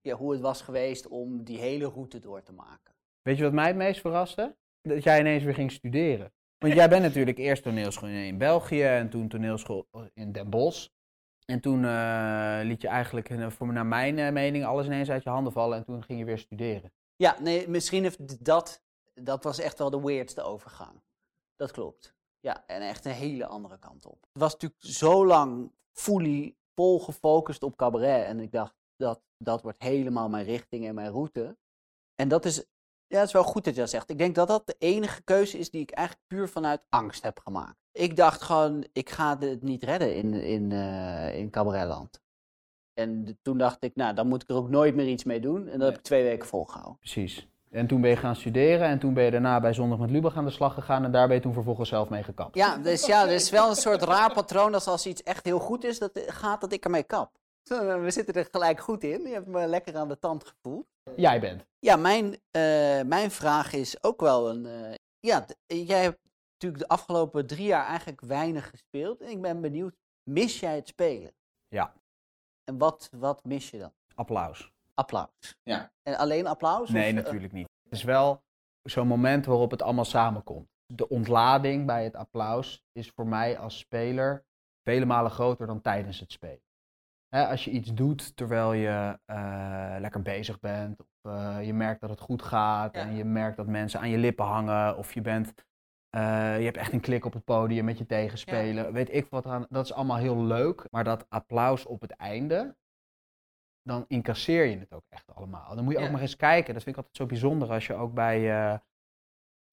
ja, 0.00 0.14
hoe 0.14 0.32
het 0.32 0.40
was 0.40 0.62
geweest 0.62 1.08
om 1.08 1.44
die 1.44 1.58
hele 1.58 1.86
route 1.86 2.18
door 2.18 2.42
te 2.42 2.52
maken. 2.52 2.91
Weet 3.22 3.36
je 3.36 3.42
wat 3.42 3.52
mij 3.52 3.66
het 3.66 3.76
meest 3.76 4.00
verraste? 4.00 4.56
Dat 4.80 5.02
jij 5.02 5.20
ineens 5.20 5.44
weer 5.44 5.54
ging 5.54 5.72
studeren. 5.72 6.32
Want 6.58 6.74
jij 6.74 6.88
bent 6.88 7.02
natuurlijk 7.08 7.38
eerst 7.38 7.62
toneelschool 7.62 8.08
in 8.08 8.38
België 8.38 8.82
en 8.82 9.10
toen 9.10 9.28
toneelschool 9.28 9.86
in 10.14 10.32
Den 10.32 10.50
Bosch. 10.50 10.88
En 11.44 11.60
toen 11.60 11.84
eh, 11.84 12.60
liet 12.62 12.82
je 12.82 12.88
eigenlijk, 12.88 13.30
eh, 13.30 13.50
voor, 13.50 13.72
naar 13.72 13.86
mijn 13.86 14.18
eh, 14.18 14.32
mening, 14.32 14.64
alles 14.64 14.86
ineens 14.86 15.10
uit 15.10 15.22
je 15.22 15.30
handen 15.30 15.52
vallen 15.52 15.78
en 15.78 15.84
toen 15.84 16.02
ging 16.02 16.18
je 16.18 16.24
weer 16.24 16.38
studeren. 16.38 16.92
Ja, 17.16 17.40
nee, 17.40 17.68
misschien 17.68 18.02
heeft 18.02 18.44
dat, 18.44 18.82
dat 19.14 19.44
was 19.44 19.58
echt 19.58 19.78
wel 19.78 19.90
de 19.90 20.00
weirdste 20.00 20.42
overgang. 20.42 21.02
Dat 21.56 21.70
klopt. 21.70 22.14
Ja, 22.40 22.66
en 22.66 22.82
echt 22.82 23.04
een 23.04 23.12
hele 23.12 23.46
andere 23.46 23.78
kant 23.78 24.06
op. 24.06 24.26
Het 24.32 24.42
was 24.42 24.52
natuurlijk 24.52 24.82
zo 24.82 25.26
lang 25.26 25.72
fully 25.92 26.56
vol 26.74 27.00
gefocust 27.00 27.62
op 27.62 27.76
cabaret. 27.76 28.26
En 28.26 28.40
ik 28.40 28.52
dacht, 28.52 28.74
dat, 28.96 29.22
dat 29.36 29.62
wordt 29.62 29.82
helemaal 29.82 30.28
mijn 30.28 30.44
richting 30.44 30.86
en 30.86 30.94
mijn 30.94 31.10
route. 31.10 31.56
En 32.14 32.28
dat 32.28 32.44
is, 32.44 32.64
ja, 33.12 33.18
het 33.18 33.26
is 33.26 33.32
wel 33.32 33.42
goed 33.42 33.64
dat 33.64 33.74
je 33.74 33.80
dat 33.80 33.90
zegt. 33.90 34.10
Ik 34.10 34.18
denk 34.18 34.34
dat 34.34 34.48
dat 34.48 34.66
de 34.66 34.74
enige 34.78 35.22
keuze 35.22 35.58
is 35.58 35.70
die 35.70 35.80
ik 35.80 35.90
eigenlijk 35.90 36.26
puur 36.28 36.48
vanuit 36.48 36.80
angst 36.88 37.22
heb 37.22 37.40
gemaakt. 37.44 37.76
Ik 37.92 38.16
dacht 38.16 38.42
gewoon, 38.42 38.86
ik 38.92 39.10
ga 39.10 39.38
het 39.38 39.62
niet 39.62 39.82
redden 39.82 40.16
in, 40.16 40.34
in, 40.34 40.72
eh, 40.72 41.38
in 41.38 41.50
cabaretland. 41.50 42.20
En 42.94 43.38
toen 43.42 43.58
dacht 43.58 43.84
ik, 43.84 43.96
nou, 43.96 44.14
dan 44.14 44.28
moet 44.28 44.42
ik 44.42 44.48
er 44.48 44.56
ook 44.56 44.68
nooit 44.68 44.94
meer 44.94 45.06
iets 45.06 45.24
mee 45.24 45.40
doen. 45.40 45.68
En 45.68 45.78
dat 45.78 45.88
heb 45.88 45.98
ik 45.98 46.04
twee 46.04 46.22
weken 46.22 46.48
volgehouden. 46.48 46.98
Precies. 46.98 47.48
En 47.70 47.86
toen 47.86 48.00
ben 48.00 48.10
je 48.10 48.16
gaan 48.16 48.36
studeren 48.36 48.86
en 48.86 48.98
toen 48.98 49.14
ben 49.14 49.24
je 49.24 49.30
daarna 49.30 49.60
bij 49.60 49.72
Zondag 49.72 49.98
met 49.98 50.10
Lubach 50.10 50.36
aan 50.36 50.44
de 50.44 50.50
slag 50.50 50.74
gegaan 50.74 51.04
en 51.04 51.12
daar 51.12 51.26
ben 51.26 51.36
je 51.36 51.42
toen 51.42 51.52
vervolgens 51.52 51.88
zelf 51.88 52.08
mee 52.08 52.22
gekapt. 52.22 52.54
Ja, 52.54 52.76
dus 52.76 53.06
ja, 53.06 53.22
er 53.22 53.32
is 53.32 53.50
wel 53.50 53.68
een 53.68 53.76
soort 53.76 54.02
raar 54.02 54.32
patroon 54.32 54.72
dat 54.72 54.86
als 54.86 55.06
iets 55.06 55.22
echt 55.22 55.44
heel 55.44 55.58
goed 55.58 55.84
is, 55.84 55.98
dat 55.98 56.10
gaat 56.26 56.60
dat 56.60 56.72
ik 56.72 56.84
ermee 56.84 57.02
kap. 57.02 57.30
We 57.64 58.10
zitten 58.10 58.34
er 58.34 58.48
gelijk 58.50 58.80
goed 58.80 59.04
in. 59.04 59.22
Je 59.22 59.32
hebt 59.32 59.46
me 59.46 59.66
lekker 59.66 59.96
aan 59.96 60.08
de 60.08 60.18
tand 60.18 60.44
gevoeld. 60.44 60.86
Jij 61.16 61.40
bent. 61.40 61.64
Ja, 61.78 61.96
mijn, 61.96 62.32
eh, 62.50 63.02
mijn 63.02 63.30
vraag 63.30 63.72
is 63.72 64.02
ook 64.02 64.20
wel 64.20 64.50
een. 64.50 64.66
eh, 64.66 64.94
ja, 65.20 65.44
jij 65.66 66.02
hebt 66.02 66.18
natuurlijk 66.52 66.82
de 66.82 66.88
afgelopen 66.88 67.46
drie 67.46 67.66
jaar 67.66 67.86
eigenlijk 67.86 68.20
weinig 68.20 68.70
gespeeld. 68.70 69.20
En 69.20 69.28
ik 69.28 69.40
ben 69.40 69.60
benieuwd, 69.60 69.94
mis 70.30 70.60
jij 70.60 70.74
het 70.74 70.88
spelen? 70.88 71.32
Ja. 71.68 71.92
En 72.64 72.78
wat, 72.78 73.08
wat 73.16 73.44
mis 73.44 73.70
je 73.70 73.78
dan? 73.78 73.92
Applaus. 74.14 74.72
Applaus. 74.94 75.56
Ja. 75.62 75.92
En 76.02 76.16
alleen 76.16 76.46
applaus? 76.46 76.88
Nee, 76.88 77.12
of, 77.12 77.18
eh, 77.18 77.24
natuurlijk 77.24 77.52
niet. 77.52 77.68
Het 77.84 77.92
is 77.92 78.02
wel 78.04 78.42
zo'n 78.82 79.06
moment 79.06 79.46
waarop 79.46 79.70
het 79.70 79.82
allemaal 79.82 80.04
samenkomt. 80.04 80.68
De 80.86 81.08
ontlading 81.08 81.86
bij 81.86 82.04
het 82.04 82.14
applaus 82.14 82.82
is 82.92 83.10
voor 83.10 83.26
mij 83.26 83.58
als 83.58 83.78
speler 83.78 84.44
vele 84.82 85.04
malen 85.04 85.30
groter 85.30 85.66
dan 85.66 85.80
tijdens 85.80 86.20
het 86.20 86.32
spelen. 86.32 86.62
Hè, 87.36 87.46
als 87.46 87.64
je 87.64 87.70
iets 87.70 87.94
doet 87.94 88.36
terwijl 88.36 88.72
je 88.72 89.18
eh, 89.24 89.96
lekker 89.98 90.22
bezig 90.22 90.60
bent, 90.60 91.00
of 91.00 91.06
eh, 91.20 91.58
je 91.66 91.72
merkt 91.74 92.00
dat 92.00 92.10
het 92.10 92.20
goed 92.20 92.42
gaat 92.42 92.94
Ja. 92.94 93.00
en 93.00 93.14
je 93.14 93.24
merkt 93.24 93.56
dat 93.56 93.66
mensen 93.66 94.00
aan 94.00 94.08
je 94.10 94.18
lippen 94.18 94.44
hangen, 94.44 94.96
of 94.96 95.14
je 95.14 95.20
bent, 95.20 95.54
eh, 96.10 96.58
je 96.58 96.64
hebt 96.64 96.76
echt 96.76 96.92
een 96.92 97.00
klik 97.00 97.24
op 97.24 97.32
het 97.32 97.44
podium 97.44 97.84
met 97.84 97.98
je 97.98 98.06
tegenspeler, 98.06 98.92
weet 98.92 99.12
ik 99.14 99.26
wat 99.30 99.46
aan, 99.46 99.66
dat 99.68 99.84
is 99.84 99.92
allemaal 99.92 100.16
heel 100.16 100.42
leuk, 100.44 100.86
maar 100.90 101.04
dat 101.04 101.26
applaus 101.28 101.86
op 101.86 102.00
het 102.00 102.10
einde, 102.10 102.76
dan 103.82 104.04
incasseer 104.08 104.64
je 104.64 104.78
het 104.78 104.92
ook 104.92 105.06
echt 105.08 105.34
allemaal. 105.34 105.74
Dan 105.74 105.84
moet 105.84 105.92
je 105.92 106.04
ook 106.04 106.10
maar 106.10 106.20
eens 106.20 106.36
kijken. 106.36 106.74
Dat 106.74 106.82
vind 106.82 106.96
ik 106.96 107.02
altijd 107.02 107.16
zo 107.16 107.26
bijzonder 107.26 107.70
als 107.70 107.86
je 107.86 107.94
ook 107.94 108.14
bij, 108.14 108.80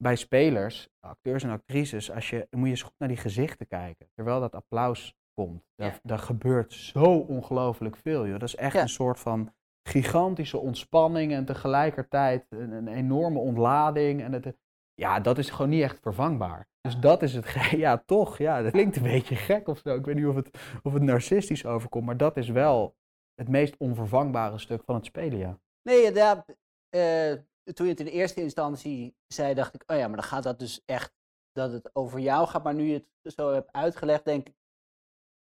bij 0.03 0.15
spelers, 0.15 0.89
acteurs 0.99 1.43
en 1.43 1.49
actrices, 1.49 2.11
als 2.11 2.29
je, 2.29 2.47
dan 2.49 2.59
moet 2.59 2.69
je 2.69 2.73
eens 2.73 2.83
goed 2.83 2.99
naar 2.99 3.07
die 3.07 3.17
gezichten 3.17 3.67
kijken. 3.67 4.09
Terwijl 4.13 4.39
dat 4.39 4.55
applaus 4.55 5.15
komt. 5.45 5.63
Daar, 5.75 5.91
Ja. 5.93 5.99
daar 6.03 6.19
gebeurt 6.19 6.73
zo 6.73 7.03
ongelooflijk 7.17 7.95
veel. 7.95 8.27
Joh. 8.27 8.39
Dat 8.39 8.47
is 8.47 8.55
echt 8.55 8.73
Ja. 8.73 8.81
een 8.81 8.89
soort 8.89 9.19
van 9.19 9.53
gigantische 9.89 10.57
ontspanning 10.57 11.31
en 11.33 11.45
tegelijkertijd 11.45 12.45
een, 12.49 12.71
een 12.71 12.87
enorme 12.87 13.39
ontlading. 13.39 14.21
En 14.21 14.33
het, 14.33 14.57
ja, 14.93 15.19
dat 15.19 15.37
is 15.37 15.49
gewoon 15.49 15.69
niet 15.69 15.83
echt 15.83 15.99
vervangbaar. 15.99 16.67
Dus 16.81 16.99
dat 16.99 17.21
is 17.21 17.33
het, 17.33 17.45
ja 17.85 18.03
toch, 18.05 18.37
ja, 18.37 18.61
dat 18.61 18.71
klinkt 18.71 18.95
een 18.95 19.03
beetje 19.03 19.35
gek 19.35 19.67
of 19.67 19.77
zo. 19.83 19.95
Ik 19.95 20.05
weet 20.05 20.15
niet 20.15 20.25
of 20.25 20.35
het, 20.35 20.57
of 20.83 20.93
het 20.93 21.01
narcistisch 21.03 21.65
overkomt, 21.65 22.05
maar 22.05 22.17
dat 22.17 22.37
is 22.37 22.49
wel 22.49 22.95
het 23.35 23.47
meest 23.49 23.77
onvervangbare 23.77 24.57
stuk 24.59 24.83
van 24.83 24.95
het 24.95 25.05
spelen, 25.05 25.37
ja. 25.37 25.59
Nee, 25.89 26.13
ja, 26.13 26.45
eh, 26.89 27.33
toen 27.73 27.85
je 27.85 27.91
het 27.91 27.99
in 27.99 28.05
de 28.05 28.11
eerste 28.11 28.41
instantie 28.41 29.15
zei, 29.27 29.53
dacht 29.53 29.73
ik, 29.75 29.83
oh 29.87 29.97
ja, 29.97 30.07
maar 30.07 30.15
dan 30.17 30.25
gaat 30.25 30.43
dat 30.43 30.59
dus 30.59 30.81
echt, 30.85 31.13
dat 31.51 31.71
het 31.71 31.89
over 31.95 32.19
jou 32.19 32.47
gaat. 32.47 32.63
Maar 32.63 32.73
nu 32.73 32.83
je 32.83 32.93
het 33.21 33.33
zo 33.33 33.53
hebt 33.53 33.71
uitgelegd, 33.71 34.25
denk 34.25 34.47
ik, 34.47 34.55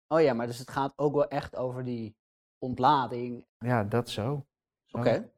oh 0.08 0.20
ja, 0.20 0.34
maar 0.34 0.46
dus 0.46 0.58
het 0.58 0.70
gaat 0.70 0.92
ook 0.96 1.14
wel 1.14 1.28
echt 1.28 1.56
over 1.56 1.84
die 1.84 2.16
ontlading. 2.58 3.44
Ja, 3.58 3.84
dat 3.84 4.10
zo. 4.10 4.46
Zo. 4.84 4.98
Oké. 4.98 5.30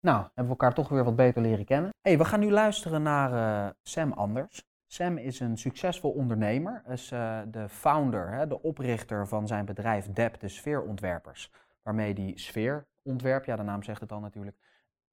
Nou, 0.00 0.18
hebben 0.22 0.44
we 0.44 0.48
elkaar 0.50 0.74
toch 0.74 0.88
weer 0.88 1.04
wat 1.04 1.16
beter 1.16 1.42
leren 1.42 1.64
kennen. 1.64 1.90
hey, 2.00 2.18
we 2.18 2.24
gaan 2.24 2.40
nu 2.40 2.50
luisteren 2.50 3.02
naar 3.02 3.32
uh, 3.32 3.70
Sam 3.82 4.12
Anders. 4.12 4.64
Sam 4.86 5.16
is 5.16 5.40
een 5.40 5.56
succesvol 5.56 6.10
ondernemer, 6.10 6.82
is 6.88 7.10
uh, 7.12 7.40
de 7.46 7.68
founder, 7.68 8.32
hè, 8.32 8.46
de 8.46 8.62
oprichter 8.62 9.28
van 9.28 9.46
zijn 9.46 9.64
bedrijf 9.64 10.06
DEP, 10.06 10.40
de 10.40 10.48
Sfeerontwerpers. 10.48 11.52
Waarmee 11.82 12.14
die 12.14 12.38
sfeer 12.38 12.86
ontwerpt, 13.02 13.46
ja 13.46 13.56
de 13.56 13.62
naam 13.62 13.82
zegt 13.82 14.00
het 14.00 14.08
dan 14.08 14.22
natuurlijk. 14.22 14.56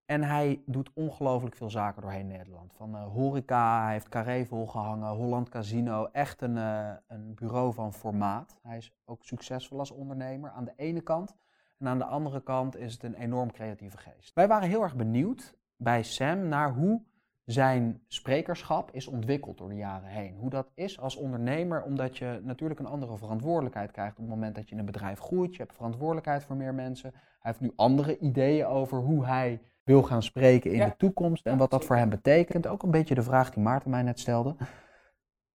En 0.05 0.23
hij 0.23 0.61
doet 0.65 0.91
ongelooflijk 0.93 1.55
veel 1.55 1.69
zaken 1.69 2.01
doorheen 2.01 2.27
Nederland. 2.27 2.73
Van 2.73 2.95
uh, 2.95 3.05
horeca, 3.05 3.83
hij 3.83 3.91
heeft 3.91 4.09
Carré 4.09 4.45
volgehangen, 4.45 5.09
Holland 5.09 5.49
Casino. 5.49 6.09
Echt 6.11 6.41
een, 6.41 6.55
uh, 6.55 6.89
een 7.07 7.35
bureau 7.35 7.73
van 7.73 7.93
formaat. 7.93 8.59
Hij 8.61 8.77
is 8.77 8.93
ook 9.05 9.23
succesvol 9.23 9.79
als 9.79 9.91
ondernemer 9.91 10.49
aan 10.49 10.65
de 10.65 10.73
ene 10.75 11.01
kant. 11.01 11.35
En 11.79 11.87
aan 11.87 11.97
de 11.97 12.05
andere 12.05 12.43
kant 12.43 12.77
is 12.77 12.93
het 12.93 13.03
een 13.03 13.15
enorm 13.15 13.51
creatieve 13.51 13.97
geest. 13.97 14.33
Wij 14.33 14.47
waren 14.47 14.69
heel 14.69 14.81
erg 14.81 14.95
benieuwd 14.95 15.57
bij 15.75 16.03
Sam 16.03 16.47
naar 16.47 16.73
hoe 16.73 17.01
zijn 17.45 18.01
sprekerschap 18.07 18.91
is 18.91 19.07
ontwikkeld 19.07 19.57
door 19.57 19.69
de 19.69 19.75
jaren 19.75 20.09
heen. 20.09 20.35
Hoe 20.35 20.49
dat 20.49 20.71
is 20.75 20.99
als 20.99 21.15
ondernemer, 21.15 21.83
omdat 21.83 22.17
je 22.17 22.39
natuurlijk 22.43 22.79
een 22.79 22.85
andere 22.85 23.17
verantwoordelijkheid 23.17 23.91
krijgt 23.91 24.11
op 24.11 24.23
het 24.23 24.33
moment 24.33 24.55
dat 24.55 24.65
je 24.65 24.71
in 24.71 24.79
een 24.79 24.85
bedrijf 24.85 25.19
groeit. 25.19 25.55
Je 25.55 25.61
hebt 25.61 25.75
verantwoordelijkheid 25.75 26.43
voor 26.43 26.55
meer 26.55 26.73
mensen. 26.73 27.11
Hij 27.11 27.21
heeft 27.39 27.59
nu 27.59 27.73
andere 27.75 28.17
ideeën 28.19 28.65
over 28.65 28.97
hoe 28.97 29.25
hij 29.25 29.61
wil 29.83 30.03
gaan 30.03 30.23
spreken 30.23 30.71
in 30.71 30.79
de 30.79 30.95
toekomst 30.97 31.45
en 31.45 31.57
wat 31.57 31.71
dat 31.71 31.85
voor 31.85 31.95
hem 31.95 32.09
betekent. 32.09 32.67
Ook 32.67 32.83
een 32.83 32.91
beetje 32.91 33.15
de 33.15 33.23
vraag 33.23 33.49
die 33.49 33.63
Maarten 33.63 33.89
mij 33.89 34.01
net 34.01 34.19
stelde. 34.19 34.55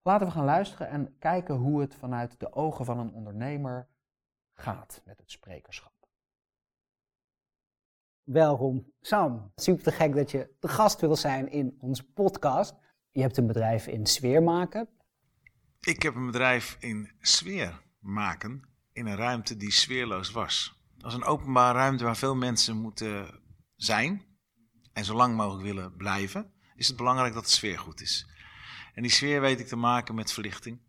Laten 0.02 0.26
we 0.26 0.32
gaan 0.32 0.44
luisteren 0.44 0.88
en 0.88 1.16
kijken 1.18 1.54
hoe 1.54 1.80
het 1.80 1.94
vanuit 1.94 2.40
de 2.40 2.52
ogen 2.52 2.85
van 2.85 2.99
een 2.99 3.12
ondernemer 3.12 3.88
gaat 4.54 5.02
met 5.04 5.18
het 5.18 5.30
sprekerschap. 5.30 5.92
Welkom 8.23 8.92
Sam. 9.00 9.52
Super 9.54 9.82
te 9.82 9.92
gek 9.92 10.14
dat 10.14 10.30
je 10.30 10.54
de 10.61 10.68
gast 10.68 11.00
wil 11.00 11.16
zijn 11.16 11.50
in 11.50 11.76
onze 11.80 12.12
podcast. 12.12 12.75
Je 13.11 13.20
hebt 13.20 13.37
een 13.37 13.47
bedrijf 13.47 13.87
in 13.87 14.06
sfeer 14.06 14.42
maken. 14.42 14.88
Ik 15.80 16.02
heb 16.02 16.14
een 16.14 16.26
bedrijf 16.26 16.76
in 16.80 17.11
sfeer 17.20 17.82
maken 17.99 18.62
in 18.92 19.06
een 19.06 19.16
ruimte 19.16 19.56
die 19.56 19.73
sfeerloos 19.73 20.30
was. 20.30 20.82
Dat 20.97 21.11
is 21.11 21.16
een 21.16 21.25
openbare 21.25 21.78
ruimte 21.78 22.04
waar 22.04 22.16
veel 22.16 22.35
mensen 22.35 22.76
moeten 22.76 23.40
zijn 23.78 24.26
en 24.92 25.04
zo 25.04 25.14
lang 25.14 25.37
mogelijk 25.37 25.62
willen 25.62 25.97
blijven, 25.97 26.52
is 26.75 26.88
het 26.88 26.97
belangrijk 26.97 27.35
dat 27.35 27.44
de 27.44 27.50
sfeer 27.50 27.78
goed 27.78 28.00
is. 28.00 28.26
En 28.94 29.02
die 29.02 29.12
sfeer 29.12 29.40
weet 29.40 29.61
ik 29.61 29.66
te 29.66 29.76
maken 29.76 30.14
met 30.14 30.32
verlichting, 30.32 30.80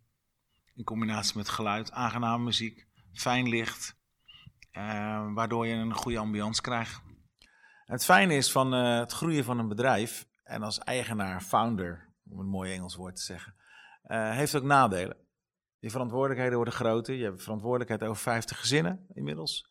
in 0.74 0.84
combinatie 0.84 1.36
met 1.36 1.48
geluid, 1.48 1.92
aangename 1.92 2.44
muziek, 2.44 2.86
fijn 3.12 3.48
licht, 3.48 3.96
eh, 4.70 5.32
waardoor 5.34 5.66
je 5.66 5.74
een 5.74 5.94
goede 5.94 6.18
ambiance 6.18 6.62
krijgt. 6.62 7.02
het 7.84 8.04
fijne 8.04 8.34
is 8.34 8.52
van 8.52 8.74
uh, 8.74 8.98
het 8.98 9.12
groeien 9.12 9.44
van 9.44 9.58
een 9.58 9.68
bedrijf, 9.68 10.28
en 10.42 10.62
als 10.62 10.78
eigenaar, 10.78 11.40
founder, 11.40 12.14
om 12.30 12.38
een 12.38 12.48
mooi 12.48 12.72
Engels 12.72 12.94
woord 12.94 13.16
te 13.16 13.22
zeggen, 13.22 13.54
uh, 14.06 14.30
heeft 14.30 14.56
ook 14.56 14.62
nadelen. 14.62 15.16
Je 15.78 15.90
verantwoordelijkheden 15.90 16.56
worden 16.56 16.74
groter, 16.74 17.14
je 17.14 17.24
hebt 17.24 17.42
verantwoordelijkheid 17.42 18.02
over 18.02 18.22
50 18.22 18.58
gezinnen 18.60 19.06
inmiddels. 19.12 19.70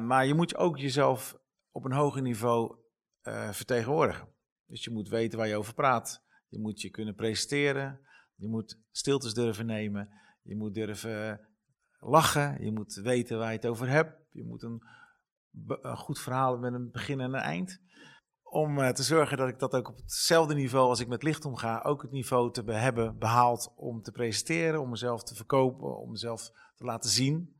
maar 0.00 0.26
je 0.26 0.34
moet 0.34 0.56
ook 0.56 0.78
jezelf 0.78 1.36
op 1.70 1.84
een 1.84 1.92
hoger 1.92 2.22
niveau 2.22 2.76
uh, 3.22 3.52
vertegenwoordigen. 3.52 4.28
Dus 4.66 4.84
je 4.84 4.90
moet 4.90 5.08
weten 5.08 5.38
waar 5.38 5.48
je 5.48 5.56
over 5.56 5.74
praat. 5.74 6.24
Je 6.48 6.58
moet 6.58 6.80
je 6.80 6.90
kunnen 6.90 7.14
presenteren. 7.14 8.00
Je 8.34 8.48
moet 8.48 8.80
stiltes 8.90 9.34
durven 9.34 9.66
nemen. 9.66 10.08
Je 10.42 10.56
moet 10.56 10.74
durven 10.74 11.48
lachen. 11.98 12.64
Je 12.64 12.72
moet 12.72 12.94
weten 12.94 13.38
waar 13.38 13.50
je 13.50 13.56
het 13.56 13.66
over 13.66 13.88
hebt. 13.88 14.16
Je 14.30 14.44
moet 14.44 14.62
een, 14.62 14.82
goed 15.82 16.20
verhaal 16.20 16.58
met 16.58 16.72
een 16.72 16.90
begin 16.90 17.20
en 17.20 17.34
een 17.34 17.40
eind. 17.40 17.80
Om 18.42 18.78
uh, 18.78 18.88
te 18.88 19.02
zorgen 19.02 19.36
dat 19.36 19.48
ik 19.48 19.58
dat 19.58 19.74
ook 19.74 19.88
op 19.88 19.96
hetzelfde 19.96 20.54
niveau 20.54 20.88
als 20.88 21.00
ik 21.00 21.08
met 21.08 21.22
licht 21.22 21.44
omga, 21.44 21.80
ook 21.80 22.02
het 22.02 22.10
niveau 22.10 22.52
te 22.52 22.64
be 22.64 22.72
hebben 22.72 23.18
behaald 23.18 23.72
om 23.76 24.02
te 24.02 24.12
presenteren, 24.12 24.80
om 24.80 24.90
mezelf 24.90 25.22
te 25.22 25.34
verkopen, 25.34 25.98
om 25.98 26.10
mezelf 26.10 26.50
te 26.74 26.84
laten 26.84 27.10
zien. 27.10 27.56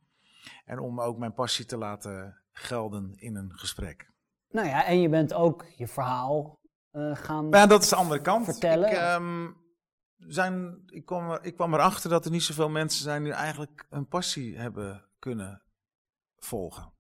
En 0.65 0.79
om 0.79 1.01
ook 1.01 1.19
mijn 1.19 1.35
passie 1.35 1.65
te 1.65 1.77
laten 1.77 2.43
gelden 2.59 3.15
in 3.17 3.37
een 3.37 3.53
gesprek. 3.55 4.13
Nou 4.49 4.67
ja, 4.67 4.85
en 4.85 5.01
je 5.01 5.09
bent 5.09 5.35
ook 5.35 5.65
je 5.77 5.89
verhaal 5.89 6.59
uh, 6.93 7.17
gaan 7.17 7.49
Ja, 7.51 7.67
dat 7.67 7.83
is 7.83 7.89
de 7.89 7.97
andere 7.97 8.21
kant. 8.21 8.45
vertellen. 8.45 8.91
Ik, 8.91 9.15
um, 9.15 9.57
zijn, 10.17 10.83
ik, 10.87 11.05
kwam 11.05 11.31
er, 11.31 11.45
ik 11.45 11.55
kwam 11.55 11.75
erachter 11.75 12.11
dat 12.11 12.25
er 12.25 12.31
niet 12.31 12.43
zoveel 12.43 12.69
mensen 12.69 13.03
zijn 13.03 13.23
die 13.23 13.33
eigenlijk 13.33 13.87
een 13.91 14.09
passie 14.09 14.59
hebben 14.59 15.09
kunnen 15.19 15.63
volgen. 16.37 16.93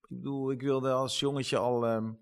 Ik 0.00 0.08
bedoel, 0.08 0.50
ik 0.50 0.60
wilde 0.60 0.92
als 0.92 1.20
jongetje 1.20 1.58
al 1.58 1.90
um, 1.90 2.18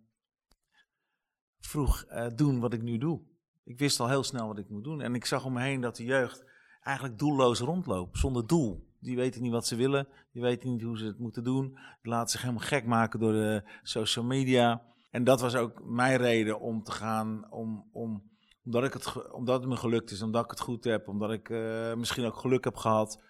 vroeg 1.59 2.05
uh, 2.09 2.27
doen 2.35 2.61
wat 2.61 2.73
ik 2.73 2.83
nu 2.83 2.99
doe. 2.99 3.23
Ik 3.65 3.79
wist 3.79 4.01
al 4.01 4.09
heel 4.09 4.25
snel 4.25 4.47
wat 4.47 4.59
ik 4.59 4.69
moet 4.69 4.85
doen. 4.85 5.01
En 5.01 5.15
ik 5.15 5.25
zag 5.25 5.45
om 5.45 5.53
me 5.53 5.61
heen 5.61 5.81
dat 5.81 5.97
de 5.97 6.05
jeugd 6.05 6.45
eigenlijk 6.81 7.19
doelloos 7.19 7.61
rondloopt, 7.61 8.19
zonder 8.19 8.47
doel. 8.47 8.90
Die 9.01 9.17
weten 9.17 9.43
niet 9.43 9.53
wat 9.53 9.67
ze 9.67 9.77
willen, 9.77 10.09
die 10.33 10.43
weten 10.43 10.71
niet 10.71 10.83
hoe 10.83 10.99
ze 10.99 11.05
het 11.05 11.19
moeten 11.19 11.45
doen. 11.45 11.69
Die 12.03 12.13
laten 12.13 12.31
zich 12.31 12.41
helemaal 12.41 12.67
gek 12.67 12.87
maken 12.87 13.21
door 13.21 13.33
de 13.33 13.63
social 13.83 14.25
media. 14.25 14.83
En 15.11 15.25
dat 15.25 15.41
was 15.41 15.55
ook 15.55 15.85
mijn 15.85 16.17
reden 16.17 16.61
om 16.61 16.83
te 16.83 16.93
gaan, 16.93 17.47
om, 17.51 17.89
om, 17.93 18.23
omdat, 18.65 18.85
ik 18.85 18.93
het, 18.93 19.33
omdat 19.33 19.61
het 19.61 19.69
me 19.69 19.77
gelukt 19.77 20.11
is, 20.11 20.23
omdat 20.23 20.45
ik 20.45 20.51
het 20.51 20.61
goed 20.61 20.85
heb, 20.85 21.09
omdat 21.09 21.31
ik 21.31 21.49
uh, 21.49 21.95
misschien 21.95 22.25
ook 22.25 22.37
geluk 22.37 22.65
heb 22.65 22.77
gehad, 22.77 23.23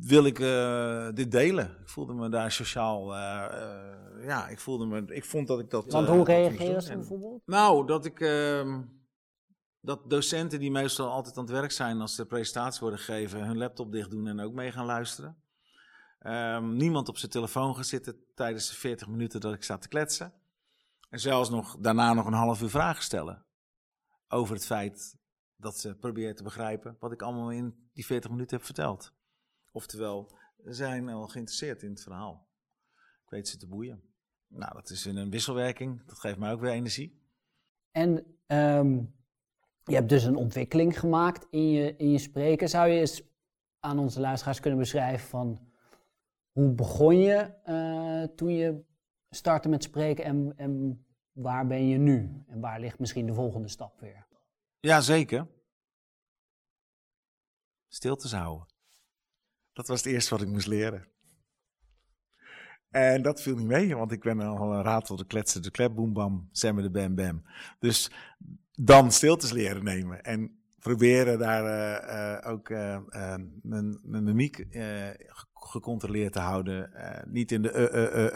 wil 0.00 0.24
ik 0.24 0.38
uh, 0.38 1.08
dit 1.14 1.30
delen. 1.30 1.76
Ik 1.80 1.88
voelde 1.88 2.14
me 2.14 2.28
daar 2.28 2.52
sociaal, 2.52 3.14
uh, 3.14 4.26
ja, 4.26 4.48
ik 4.48 4.60
voelde 4.60 4.86
me, 4.86 5.02
ik 5.06 5.24
vond 5.24 5.46
dat 5.46 5.60
ik 5.60 5.70
dat... 5.70 5.92
Want 5.92 6.08
hoe 6.08 6.24
reageerde 6.24 6.82
ze 6.82 6.94
bijvoorbeeld? 6.94 7.42
Nou, 7.46 7.86
dat 7.86 8.04
ik 8.04 8.20
ehm, 8.20 8.80
dat 9.82 10.10
docenten 10.10 10.58
die 10.58 10.70
meestal 10.70 11.10
altijd 11.10 11.36
aan 11.36 11.44
het 11.44 11.52
werk 11.52 11.70
zijn 11.70 12.00
als 12.00 12.16
de 12.16 12.26
presentaties 12.26 12.80
worden 12.80 12.98
gegeven, 12.98 13.44
hun 13.44 13.58
laptop 13.58 13.92
dicht 13.92 14.10
doen 14.10 14.26
en 14.26 14.40
ook 14.40 14.52
mee 14.52 14.72
gaan 14.72 14.86
luisteren. 14.86 15.42
Um, 16.26 16.76
niemand 16.76 17.08
op 17.08 17.16
zijn 17.16 17.30
telefoon 17.30 17.76
gaat 17.76 17.86
zitten 17.86 18.24
tijdens 18.34 18.68
de 18.68 18.74
40 18.74 19.08
minuten 19.08 19.40
dat 19.40 19.54
ik 19.54 19.62
sta 19.62 19.78
te 19.78 19.88
kletsen. 19.88 20.32
En 21.10 21.20
zelfs 21.20 21.50
nog 21.50 21.76
daarna 21.78 22.12
nog 22.12 22.26
een 22.26 22.32
half 22.32 22.62
uur 22.62 22.70
vragen 22.70 23.02
stellen 23.02 23.46
over 24.28 24.54
het 24.54 24.66
feit 24.66 25.16
dat 25.56 25.78
ze 25.78 25.94
proberen 25.94 26.36
te 26.36 26.42
begrijpen 26.42 26.96
wat 27.00 27.12
ik 27.12 27.22
allemaal 27.22 27.50
in 27.50 27.90
die 27.92 28.06
40 28.06 28.30
minuten 28.30 28.56
heb 28.56 28.66
verteld. 28.66 29.12
Oftewel, 29.70 30.38
ze 30.64 30.72
zijn 30.72 31.08
al 31.08 31.28
geïnteresseerd 31.28 31.82
in 31.82 31.90
het 31.90 32.02
verhaal. 32.02 32.48
Ik 33.24 33.30
weet 33.30 33.48
ze 33.48 33.56
te 33.56 33.66
boeien. 33.66 34.02
Nou, 34.48 34.72
dat 34.74 34.90
is 34.90 35.04
een 35.04 35.30
wisselwerking. 35.30 36.06
Dat 36.06 36.18
geeft 36.18 36.38
mij 36.38 36.52
ook 36.52 36.60
weer 36.60 36.70
energie. 36.70 37.20
En 37.90 38.36
um, 38.46 39.14
je 39.84 39.94
hebt 39.94 40.08
dus 40.08 40.24
een 40.24 40.36
ontwikkeling 40.36 40.98
gemaakt 40.98 41.46
in 41.50 41.70
je, 41.70 41.96
in 41.96 42.10
je 42.10 42.18
spreken. 42.18 42.68
Zou 42.68 42.88
je 42.88 43.00
eens 43.00 43.22
aan 43.80 43.98
onze 43.98 44.20
luisteraars 44.20 44.60
kunnen 44.60 44.78
beschrijven 44.78 45.28
van 45.28 45.70
hoe 46.52 46.72
begon 46.72 47.18
je 47.18 47.54
uh, 47.66 48.36
toen 48.36 48.52
je 48.52 48.84
startte 49.30 49.68
met 49.68 49.82
spreken 49.82 50.24
en, 50.24 50.52
en 50.56 51.04
waar 51.32 51.66
ben 51.66 51.88
je 51.88 51.98
nu? 51.98 52.44
En 52.46 52.60
waar 52.60 52.80
ligt 52.80 52.98
misschien 52.98 53.26
de 53.26 53.34
volgende 53.34 53.68
stap 53.68 54.00
weer? 54.00 54.26
Ja, 54.80 55.00
zeker. 55.00 55.48
Stiltes 57.88 58.32
houden. 58.32 58.66
Dat 59.72 59.86
was 59.86 60.02
het 60.02 60.12
eerste 60.12 60.30
wat 60.30 60.42
ik 60.42 60.48
moest 60.48 60.66
leren. 60.66 61.10
En 62.90 63.22
dat 63.22 63.42
viel 63.42 63.56
niet 63.56 63.66
mee, 63.66 63.96
want 63.96 64.12
ik 64.12 64.20
ben 64.20 64.40
al 64.40 64.72
een 64.72 64.82
ratel, 64.82 65.16
de 65.16 65.26
kletsen, 65.26 65.62
de 65.62 65.70
klep, 65.70 65.94
boem, 65.94 66.12
bam, 66.12 66.48
semmen, 66.50 66.82
de 66.82 66.90
bam, 66.90 67.14
bam. 67.14 67.42
Dus 67.78 68.10
dan 68.72 69.12
stiltes 69.12 69.50
leren 69.50 69.84
nemen 69.84 70.22
en 70.22 70.62
proberen 70.78 71.38
daar 71.38 71.64
uh, 71.64 72.42
uh, 72.44 72.52
ook 72.52 72.68
uh, 72.68 72.96
mijn, 73.62 74.00
mijn 74.02 74.24
mimiek 74.24 74.66
gecontroleerd 75.54 76.32
te 76.32 76.38
houden. 76.38 76.90
niet 77.26 77.52
in 77.52 77.62
de 77.62 77.72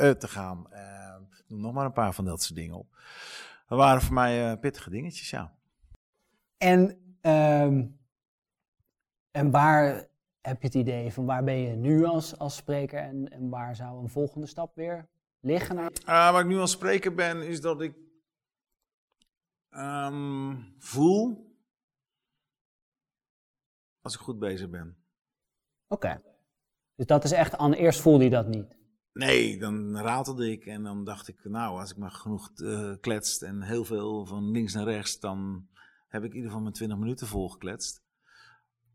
uh, 0.01 0.11
te 0.11 0.29
gaan. 0.29 0.67
noem 1.47 1.61
nog 1.61 1.73
maar 1.73 1.85
een 1.85 1.93
paar 1.93 2.15
van 2.15 2.25
dat 2.25 2.43
soort 2.43 2.59
dingen 2.59 2.77
op. 2.77 2.87
Dat 3.69 3.79
waren 3.79 4.03
voor 4.03 4.15
mij 4.15 4.57
pittige 4.59 4.91
dingetjes, 4.91 5.31
ja. 5.31 5.53
En, 6.59 6.81
um, 7.21 7.99
en 9.31 9.51
waar 9.51 10.09
heb 10.41 10.61
je 10.61 10.67
het 10.67 10.75
idee 10.75 11.13
van 11.13 11.25
waar 11.25 11.45
ben 11.45 11.59
je 11.59 11.77
nu 11.77 12.05
als, 12.05 12.39
als 12.39 12.57
spreker 12.57 12.99
en, 12.99 13.29
en 13.29 13.49
waar 13.49 13.77
zou 13.77 14.03
een 14.03 14.09
volgende 14.09 14.47
stap 14.47 14.75
weer 14.75 15.09
liggen? 15.41 15.77
Uh, 15.77 15.89
waar 16.05 16.41
ik 16.41 16.47
nu 16.47 16.59
als 16.59 16.71
spreker 16.71 17.15
ben, 17.15 17.47
is 17.47 17.61
dat 17.61 17.81
ik 17.81 17.95
um, 19.77 20.75
voel 20.79 21.55
als 24.01 24.15
ik 24.15 24.21
goed 24.21 24.39
bezig 24.39 24.71
ben. 24.71 24.97
Oké. 25.89 26.07
Okay. 26.07 26.23
Dus 26.95 27.07
dat 27.07 27.25
is 27.25 27.33
echt 27.33 27.57
aan 27.57 27.73
eerst 27.73 28.01
voelde 28.01 28.25
je 28.25 28.31
dat 28.31 28.49
niet? 28.49 28.77
Nee, 29.13 29.59
dan 29.59 29.97
ratelde 29.97 30.51
ik 30.51 30.67
en 30.67 30.83
dan 30.83 31.05
dacht 31.05 31.29
ik, 31.29 31.45
nou, 31.45 31.79
als 31.79 31.91
ik 31.91 31.97
maar 31.97 32.11
genoeg 32.11 32.51
uh, 32.57 32.95
kletst 33.01 33.43
en 33.43 33.63
heel 33.63 33.85
veel 33.85 34.27
van 34.27 34.51
links 34.51 34.75
naar 34.75 34.85
rechts, 34.85 35.21
dan 35.21 35.69
heb 36.09 36.23
ik 36.23 36.29
in 36.29 36.35
ieder 36.35 36.49
geval 36.49 36.63
mijn 36.63 36.75
20 36.75 36.99
minuten 36.99 37.27
volgekletst. 37.27 38.03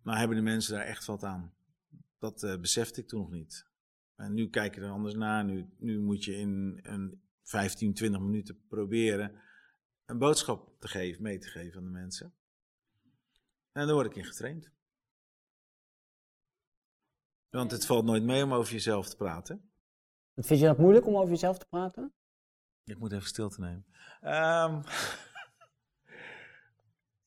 Maar 0.02 0.18
hebben 0.18 0.38
de 0.38 0.44
mensen 0.44 0.74
daar 0.74 0.86
echt 0.86 1.06
wat 1.06 1.24
aan? 1.24 1.54
Dat 2.20 2.44
uh, 2.44 2.58
besefte 2.58 3.02
ik 3.02 3.08
toen 3.08 3.20
nog 3.20 3.32
niet. 3.32 3.66
En 4.16 4.34
nu 4.34 4.50
kijk 4.50 4.76
je 4.76 4.82
er 4.82 4.90
anders 4.90 5.16
naar. 5.16 5.46
Nu, 5.46 5.70
nu 5.78 6.00
moet 6.00 6.24
je 6.24 6.36
in 6.36 6.80
een 6.82 7.22
15, 7.44 7.94
20 7.94 8.22
minuten 8.22 8.66
proberen 8.68 9.42
een 10.12 10.18
boodschap 10.18 10.80
te 10.80 10.88
geven, 10.88 11.22
mee 11.22 11.38
te 11.38 11.48
geven 11.48 11.78
aan 11.78 11.84
de 11.84 11.92
mensen. 11.92 12.34
En 13.72 13.86
daar 13.86 13.94
word 13.94 14.06
ik 14.06 14.16
in 14.16 14.26
getraind. 14.26 14.72
Want 17.50 17.72
het 17.72 17.86
valt 17.86 18.06
nooit 18.06 18.24
mee 18.24 18.44
om 18.44 18.54
over 18.54 18.74
jezelf 18.74 19.10
te 19.10 19.16
praten. 19.16 19.72
Vind 20.36 20.60
je 20.60 20.66
dat 20.66 20.78
moeilijk 20.78 21.06
om 21.06 21.16
over 21.16 21.30
jezelf 21.30 21.58
te 21.58 21.66
praten? 21.66 22.14
Ik 22.84 23.00
moet 23.00 23.12
even 23.12 23.28
stil 23.28 23.50
te 23.50 23.60
nemen. 23.60 23.86
Ehm, 24.22 24.82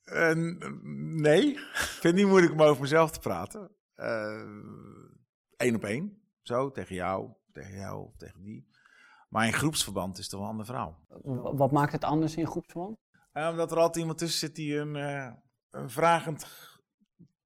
en, 0.30 0.58
nee, 1.20 1.46
ik 1.52 1.58
vind 1.58 2.02
het 2.02 2.14
niet 2.14 2.26
moeilijk 2.26 2.52
om 2.52 2.62
over 2.62 2.82
mezelf 2.82 3.10
te 3.10 3.20
praten. 3.20 3.76
Eén 5.56 5.74
op 5.74 5.84
één, 5.84 6.22
zo, 6.42 6.70
tegen 6.70 6.94
jou, 6.94 7.32
tegen 7.52 7.74
jou, 7.76 8.10
tegen 8.16 8.42
die. 8.42 8.68
Maar 9.34 9.46
in 9.46 9.52
groepsverband 9.52 10.18
is 10.18 10.24
het 10.24 10.32
wel 10.32 10.42
een 10.42 10.48
ander 10.48 10.66
verhaal. 10.66 10.98
Wat 11.56 11.72
maakt 11.72 11.92
het 11.92 12.04
anders 12.04 12.36
in 12.36 12.46
groepsverband? 12.46 12.96
Eh, 13.32 13.48
omdat 13.50 13.70
er 13.70 13.78
altijd 13.78 13.96
iemand 13.96 14.18
tussen 14.18 14.38
zit 14.38 14.54
die 14.54 14.76
een, 14.76 14.96
eh, 14.96 15.32
een 15.70 15.90
vragend, 15.90 16.46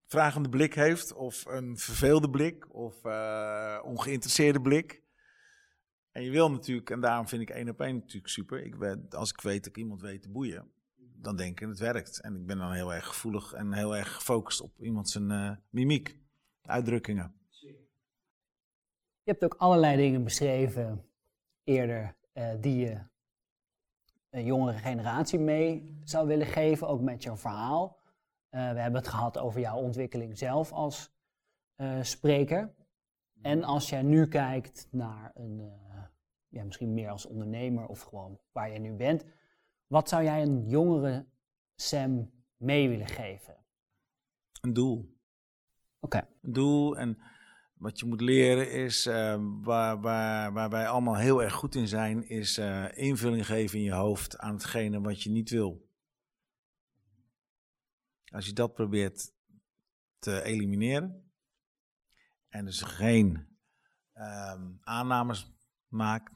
vragende 0.07 0.49
blik 0.49 0.75
heeft, 0.75 1.12
of 1.12 1.45
een 1.47 1.78
verveelde 1.78 2.30
blik, 2.30 2.75
of 2.75 3.04
eh, 3.04 3.78
ongeïnteresseerde 3.85 4.61
blik. 4.61 5.02
En 6.11 6.23
je 6.23 6.30
wil 6.30 6.50
natuurlijk, 6.50 6.90
en 6.90 7.00
daarom 7.00 7.28
vind 7.28 7.42
ik 7.42 7.50
één 7.50 7.68
op 7.68 7.80
één 7.80 7.95
natuurlijk 7.95 8.33
super. 8.33 8.64
Ik 8.64 8.78
ben, 8.78 9.07
als 9.11 9.30
ik 9.30 9.40
weet 9.40 9.64
dat 9.64 9.76
ik 9.76 9.76
iemand 9.76 10.00
weet 10.00 10.23
te 10.23 10.30
boeien, 10.30 10.73
dan 10.97 11.37
denk 11.37 11.61
ik 11.61 11.68
het 11.68 11.78
werkt. 11.78 12.21
En 12.21 12.35
ik 12.35 12.47
ben 12.47 12.59
dan 12.59 12.73
heel 12.73 12.95
erg 12.95 13.07
gevoelig 13.07 13.52
en 13.52 13.73
heel 13.73 13.97
erg 13.97 14.14
gefocust 14.14 14.61
op 14.61 14.80
iemand 14.80 15.11
zijn 15.11 15.62
mimiek, 15.71 16.18
uitdrukkingen. 16.62 17.37
Je 19.23 19.35
hebt 19.35 19.45
ook 19.45 19.54
allerlei 19.54 19.97
dingen 19.97 20.25
beschreven 20.25 21.07
eerder 21.68 22.16
eh, 22.32 22.50
die 22.60 22.76
je 22.76 22.98
een 24.30 24.44
jongere 24.44 24.78
generatie 24.78 25.38
mee 25.38 25.98
zou 26.04 26.26
willen 26.26 26.46
geven, 26.46 26.88
ook 26.88 27.00
met 27.00 27.22
jouw 27.22 27.37
verhaal. 27.37 27.98
Eh, 28.48 28.72
we 28.72 28.80
hebben 28.80 29.00
het 29.00 29.08
gehad 29.08 29.38
over 29.38 29.60
jouw 29.60 29.76
ontwikkeling 29.76 30.38
zelf 30.38 30.72
als 30.72 31.12
eh, 31.75 32.02
spreker. 32.02 32.75
En 33.42 33.64
als 33.64 33.88
jij 33.88 34.02
nu 34.02 34.28
kijkt 34.28 34.88
naar 34.90 35.30
een, 35.34 35.72
ja, 36.48 36.64
misschien 36.64 36.94
meer 36.94 37.10
als 37.10 37.26
ondernemer 37.26 37.87
of 37.87 38.00
gewoon 38.00 38.38
waar 38.52 38.72
je 38.72 38.78
nu 38.78 38.92
bent, 38.92 39.25
wat 39.87 40.08
zou 40.08 40.25
jij 40.25 40.42
een 40.42 40.68
jongere 40.68 41.26
Sam 41.75 42.30
mee 42.56 42.88
willen 42.88 43.06
geven? 43.06 43.56
Een 44.60 44.72
doel. 44.72 45.16
Oké. 46.00 46.28
Een 46.42 46.52
doel 46.52 46.96
en 46.96 47.18
wat 47.78 47.99
je 47.99 48.06
moet 48.06 48.20
leren 48.20 48.73
is, 48.73 49.06
eh, 49.06 49.42
waar, 49.62 50.00
waar, 50.00 50.52
waar 50.52 50.70
wij 50.70 50.88
allemaal 50.88 51.16
heel 51.16 51.42
erg 51.42 51.54
goed 51.54 51.75
in 51.75 51.88
zijn, 51.88 52.28
is 52.28 52.58
eh, 52.58 52.85
invulling 52.97 53.47
geven 53.47 53.78
in 53.78 53.85
je 53.85 53.92
hoofd 53.92 54.38
aan 54.38 54.54
hetgene 54.54 55.00
wat 55.00 55.23
je 55.23 55.30
niet 55.30 55.50
wil. 55.50 55.88
Als 58.30 58.47
je 58.47 58.52
dat 58.52 58.75
probeert 58.75 59.32
te 60.18 60.42
elimineren 60.42 61.32
en 62.49 62.64
dus 62.64 62.82
geen 62.82 63.47
ehm, 64.12 64.70
aannames 64.80 65.52
maakt, 65.88 66.32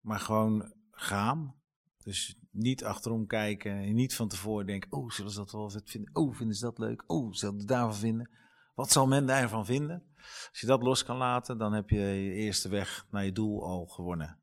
maar 0.00 0.20
gewoon 0.20 0.72
gaan. 0.90 1.58
Dus 2.02 2.38
niet 2.50 2.84
achterom 2.84 3.26
kijken 3.26 3.72
en 3.72 3.94
niet 3.94 4.14
van 4.14 4.28
tevoren 4.28 4.66
denken, 4.66 4.92
oh, 4.92 5.10
zullen 5.10 5.30
ze 5.30 5.38
dat 5.38 5.52
wel 5.52 5.70
vinden? 5.84 6.14
Oh, 6.14 6.34
vinden 6.34 6.56
ze 6.56 6.64
dat 6.64 6.78
leuk? 6.78 7.04
Oh, 7.06 7.32
zullen 7.32 7.60
ze 7.60 7.66
daarvan 7.66 7.94
vinden? 7.94 8.30
Wat 8.74 8.90
zal 8.90 9.06
men 9.06 9.26
daarvan 9.26 9.66
vinden? 9.66 10.09
Als 10.48 10.60
je 10.60 10.66
dat 10.66 10.82
los 10.82 11.04
kan 11.04 11.16
laten, 11.16 11.58
dan 11.58 11.72
heb 11.72 11.90
je 11.90 11.98
je 11.98 12.32
eerste 12.32 12.68
weg 12.68 13.06
naar 13.10 13.24
je 13.24 13.32
doel 13.32 13.64
al 13.64 13.86
gewonnen. 13.86 14.38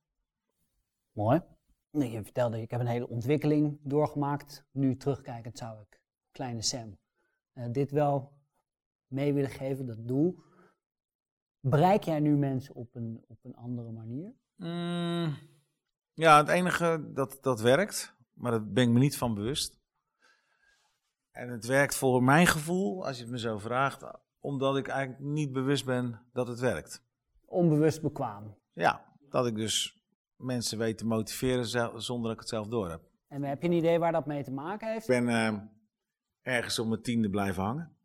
Mooi. 1.12 1.42
Je 1.92 2.24
vertelde, 2.24 2.62
ik 2.62 2.72
heb 2.72 2.80
een 2.80 2.88
hele 2.88 3.10
ontwikkeling 3.10 3.80
doorgemaakt. 3.84 4.66
Nu 4.72 4.98
terugkijkend 4.98 5.58
zou 5.58 5.82
ik 5.82 6.02
kleine 6.32 6.62
Sam 6.62 6.98
eh, 7.54 7.72
dit 7.72 7.92
wel 7.92 8.32
mee 9.08 9.34
willen 9.34 9.50
geven, 9.50 9.86
dat 9.86 10.08
doel. 10.08 10.40
Bereik 11.60 12.04
jij 12.04 12.20
nu 12.20 12.38
mensen 12.38 12.76
op 12.76 12.96
een, 12.96 13.24
op 13.28 13.40
een 13.44 13.56
andere 13.56 13.92
manier? 13.92 14.34
Mm, 14.56 15.38
ja, 16.14 16.38
het 16.38 16.48
enige 16.48 17.12
dat 17.14 17.38
dat 17.42 17.62
werkt, 17.62 18.16
maar 18.34 18.52
daar 18.52 18.68
ben 18.68 18.84
ik 18.84 18.90
me 18.90 19.00
niet 19.00 19.18
van 19.18 19.34
bewust. 19.34 19.80
En 21.32 21.50
het 21.50 21.66
werkt 21.66 21.96
voor 21.96 22.24
mijn 22.24 22.48
gevoel, 22.48 23.06
als 23.06 23.18
je 23.18 23.22
het 23.22 23.32
me 23.32 23.40
zo 23.40 23.58
vraagt, 23.58 24.04
omdat 24.40 24.78
ik 24.78 24.88
eigenlijk 24.88 25.22
niet 25.24 25.52
bewust 25.52 25.86
ben 25.86 26.22
dat 26.34 26.48
het 26.48 26.60
werkt. 26.60 27.04
Onbewust 27.46 28.02
bekwaam. 28.02 28.56
Ja, 28.74 29.06
dat 29.30 29.46
ik 29.48 29.56
dus 29.56 30.04
mensen 30.36 30.78
weet 30.78 30.98
te 30.98 31.06
motiveren 31.06 32.02
zonder 32.02 32.24
dat 32.24 32.34
ik 32.34 32.40
het 32.40 32.50
zelf 32.50 32.68
door 32.68 32.90
heb. 32.90 33.02
En 33.28 33.44
heb 33.44 33.62
je 33.62 33.68
een 33.68 33.74
idee 33.74 34.00
waar 34.00 34.12
dat 34.12 34.26
mee 34.26 34.44
te 34.44 34.52
maken 34.52 34.88
Ik 34.88 34.94
heeft? 34.94 35.08
ben 35.08 35.30
eh, 35.30 35.58
ergens 36.42 36.80
op 36.80 36.88
mijn 36.88 37.02
tiende 37.02 37.30
blijven 37.30 37.64
hangen. 37.64 37.96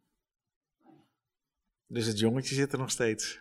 Dus 1.86 2.06
het 2.06 2.18
jongetje 2.18 2.54
zit 2.54 2.72
er 2.72 2.78
nog 2.78 2.90
steeds. 2.90 3.40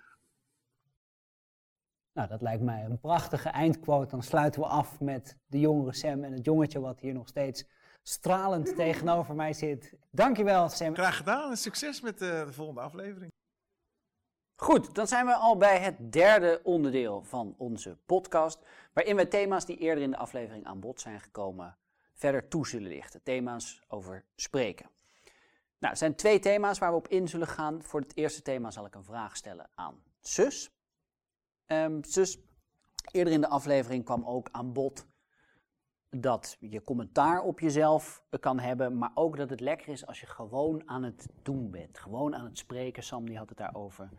Nou, 2.13 2.27
dat 2.27 2.41
lijkt 2.41 2.63
mij 2.63 2.86
een 2.86 2.99
prachtige 2.99 3.49
eindquote. 3.49 4.10
Dan 4.10 4.23
sluiten 4.23 4.62
we 4.62 4.67
af 4.67 4.99
met 4.99 5.38
de 5.47 5.60
jongere 5.60 5.93
Sam 5.93 6.23
en 6.23 6.34
het 6.34 6.45
jongetje 6.45 6.80
wat 6.80 6.99
hier 6.99 7.13
nog 7.13 7.27
steeds 7.27 7.65
stralend 8.02 8.76
tegenover 8.76 9.36
mij 9.36 9.54
zit. 9.54 9.94
Dankjewel 10.12 10.70
Sam. 10.70 10.94
Graag 10.94 11.18
gedaan 11.18 11.50
en 11.50 11.58
succes 11.58 12.02
met 12.02 12.22
eh, 12.22 12.46
de 12.46 12.54
volgende 12.54 12.82
aflevering. 12.82 13.32
Goed, 14.56 14.96
dan 14.96 15.08
zijn 15.08 15.26
we 15.26 15.34
al 15.34 15.58
bij 15.58 15.80
het 15.80 16.12
derde 16.12 16.62
onderdeel 16.64 17.24
van 17.24 17.56
onze 17.58 17.98
podcast, 18.06 18.60
waarin 18.94 19.16
we 19.16 19.28
thema's 19.28 19.66
die 19.66 19.78
eerder 19.78 20.04
in 20.04 20.12
de 20.12 20.18
aflevering 20.18 20.66
aan 20.66 20.80
bod 20.80 21.02
zijn 21.02 21.20
gekomen 21.20 21.78
verder 22.14 22.48
toe 22.48 22.68
zullen 22.68 22.90
lichten. 22.90 23.24
Thema's 23.24 23.82
over 23.88 24.26
spreken. 24.36 24.90
Nou, 25.80 25.94
er 25.94 25.98
zijn 25.98 26.16
twee 26.16 26.40
thema's 26.40 26.80
waar 26.80 26.92
we 26.92 26.98
op 26.98 27.08
in 27.08 27.28
zullen 27.28 27.48
gaan. 27.48 27.84
Voor 27.84 28.00
het 28.00 28.16
eerste 28.16 28.42
thema 28.42 28.72
zal 28.72 28.86
ik 28.86 28.96
een 28.96 29.04
vraag 29.04 29.38
stellen 29.38 29.70
aan 29.76 30.04
Sus. 30.20 30.72
Ehm, 31.66 32.04
zus, 32.04 32.38
eerder 33.12 33.34
in 33.34 33.42
de 33.42 33.48
aflevering 33.48 34.06
kwam 34.06 34.26
ook 34.26 34.50
aan 34.52 34.74
bod 34.74 35.06
dat 36.17 36.58
je 36.60 36.84
commentaar 36.84 37.41
op 37.41 37.60
jezelf 37.60 38.24
kan 38.39 38.60
hebben, 38.60 38.97
maar 38.97 39.12
ook 39.13 39.38
dat 39.38 39.50
het 39.50 39.60
lekker 39.60 39.89
is 39.89 40.08
als 40.08 40.19
je 40.19 40.26
gewoon 40.26 40.82
aan 40.86 41.04
het 41.04 41.28
doen 41.41 41.71
bent. 41.71 42.00
Gewoon 42.00 42.36
aan 42.36 42.45
het 42.45 42.58
spreken. 42.58 43.04
Sam 43.04 43.26
die 43.26 43.38
had 43.38 43.50
het 43.50 43.58
daarover. 43.58 44.10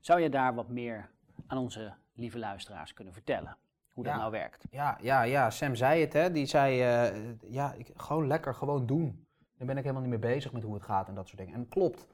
Zou 0.00 0.20
je 0.20 0.30
daar 0.30 0.54
wat 0.54 0.68
meer 0.68 1.10
aan 1.46 1.58
onze 1.58 1.94
lieve 2.14 2.38
luisteraars 2.38 2.94
kunnen 2.94 3.12
vertellen? 3.12 3.56
Hoe 3.92 4.04
dat 4.04 4.14
nou 4.14 4.30
werkt? 4.30 4.64
Ja, 4.70 4.98
ja, 5.00 5.22
ja, 5.22 5.50
Sam 5.50 5.74
zei 5.74 6.00
het, 6.00 6.12
hè. 6.12 6.30
Die 6.30 6.46
zei, 6.46 6.82
eh, 6.82 7.50
ja, 7.50 7.72
ik, 7.72 7.90
gewoon 7.96 8.26
lekker, 8.26 8.54
gewoon 8.54 8.86
doen. 8.86 9.26
Dan 9.56 9.66
ben 9.66 9.76
ik 9.76 9.82
helemaal 9.82 10.02
niet 10.02 10.20
meer 10.20 10.32
bezig 10.32 10.52
met 10.52 10.62
hoe 10.62 10.74
het 10.74 10.82
gaat 10.82 11.08
en 11.08 11.14
dat 11.14 11.26
soort 11.28 11.38
dingen. 11.38 11.54
En 11.54 11.68
klopt, 11.68 12.06